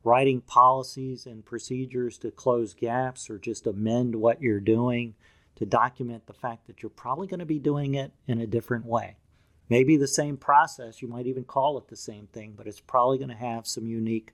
writing 0.02 0.40
policies 0.40 1.26
and 1.26 1.44
procedures 1.44 2.18
to 2.18 2.30
close 2.30 2.74
gaps 2.74 3.28
or 3.28 3.38
just 3.38 3.66
amend 3.66 4.16
what 4.16 4.40
you're 4.40 4.60
doing 4.60 5.14
to 5.56 5.66
document 5.66 6.26
the 6.26 6.32
fact 6.32 6.66
that 6.66 6.82
you're 6.82 6.90
probably 6.90 7.26
going 7.26 7.40
to 7.40 7.46
be 7.46 7.58
doing 7.58 7.94
it 7.94 8.12
in 8.26 8.40
a 8.40 8.46
different 8.46 8.86
way. 8.86 9.16
Maybe 9.68 9.96
the 9.96 10.08
same 10.08 10.36
process, 10.36 11.00
you 11.00 11.08
might 11.08 11.26
even 11.26 11.44
call 11.44 11.78
it 11.78 11.88
the 11.88 11.96
same 11.96 12.26
thing, 12.32 12.54
but 12.56 12.66
it's 12.66 12.80
probably 12.80 13.18
going 13.18 13.30
to 13.30 13.36
have 13.36 13.66
some 13.66 13.86
unique 13.86 14.32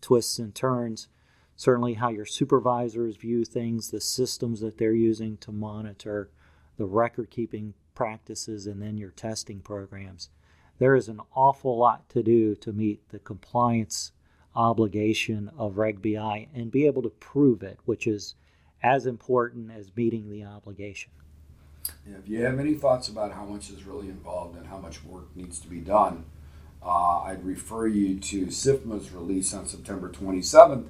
twists 0.00 0.38
and 0.38 0.54
turns. 0.54 1.08
Certainly, 1.56 1.94
how 1.94 2.08
your 2.08 2.24
supervisors 2.24 3.16
view 3.16 3.44
things, 3.44 3.90
the 3.90 4.00
systems 4.00 4.60
that 4.60 4.78
they're 4.78 4.94
using 4.94 5.36
to 5.38 5.52
monitor, 5.52 6.30
the 6.78 6.86
record 6.86 7.28
keeping 7.30 7.74
practices, 7.94 8.66
and 8.66 8.80
then 8.80 8.96
your 8.96 9.10
testing 9.10 9.60
programs. 9.60 10.30
There 10.78 10.94
is 10.94 11.08
an 11.08 11.20
awful 11.34 11.76
lot 11.76 12.08
to 12.10 12.22
do 12.22 12.54
to 12.54 12.72
meet 12.72 13.06
the 13.10 13.18
compliance 13.18 14.12
obligation 14.54 15.50
of 15.56 15.78
Reg 15.78 16.02
BI 16.02 16.48
and 16.54 16.70
be 16.70 16.86
able 16.86 17.02
to 17.02 17.10
prove 17.10 17.62
it, 17.62 17.78
which 17.84 18.06
is 18.06 18.34
as 18.82 19.06
important 19.06 19.70
as 19.70 19.90
meeting 19.96 20.30
the 20.30 20.44
obligation. 20.44 21.10
Yeah, 22.06 22.16
if 22.18 22.28
you 22.28 22.42
have 22.44 22.58
any 22.58 22.74
thoughts 22.74 23.08
about 23.08 23.32
how 23.32 23.44
much 23.44 23.70
is 23.70 23.84
really 23.84 24.08
involved 24.08 24.56
and 24.56 24.66
how 24.66 24.78
much 24.78 25.04
work 25.04 25.34
needs 25.34 25.58
to 25.60 25.68
be 25.68 25.80
done, 25.80 26.24
uh, 26.82 27.20
I'd 27.20 27.44
refer 27.44 27.86
you 27.86 28.18
to 28.18 28.46
SIFMA's 28.46 29.12
release 29.12 29.52
on 29.52 29.66
September 29.66 30.08
27th 30.08 30.88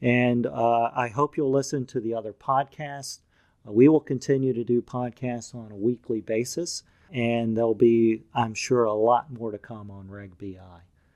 And 0.00 0.46
uh, 0.46 0.90
I 0.94 1.08
hope 1.08 1.36
you'll 1.36 1.52
listen 1.52 1.84
to 1.86 2.00
the 2.00 2.14
other 2.14 2.32
podcasts. 2.32 3.18
Uh, 3.66 3.72
we 3.72 3.88
will 3.88 4.00
continue 4.00 4.54
to 4.54 4.62
do 4.64 4.80
podcasts 4.80 5.54
on 5.54 5.70
a 5.70 5.76
weekly 5.76 6.22
basis 6.22 6.84
and 7.12 7.56
there'll 7.56 7.74
be, 7.74 8.22
I'm 8.34 8.54
sure, 8.54 8.84
a 8.84 8.92
lot 8.92 9.32
more 9.32 9.50
to 9.50 9.58
come 9.58 9.90
on 9.90 10.10
Reg 10.10 10.38
BI. 10.38 10.58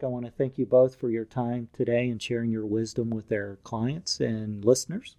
I 0.02 0.06
want 0.06 0.24
to 0.24 0.32
thank 0.32 0.58
you 0.58 0.66
both 0.66 0.96
for 0.96 1.10
your 1.10 1.24
time 1.24 1.68
today 1.72 2.08
and 2.08 2.20
sharing 2.20 2.50
your 2.50 2.66
wisdom 2.66 3.08
with 3.08 3.30
our 3.30 3.58
clients 3.62 4.18
and 4.18 4.64
listeners. 4.64 5.14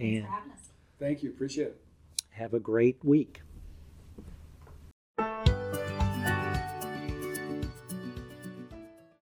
And 0.00 0.26
thank 0.98 1.22
you. 1.22 1.30
Appreciate 1.30 1.68
it. 1.68 1.80
Have 2.30 2.52
a 2.52 2.58
great 2.58 2.98
week. 3.04 3.42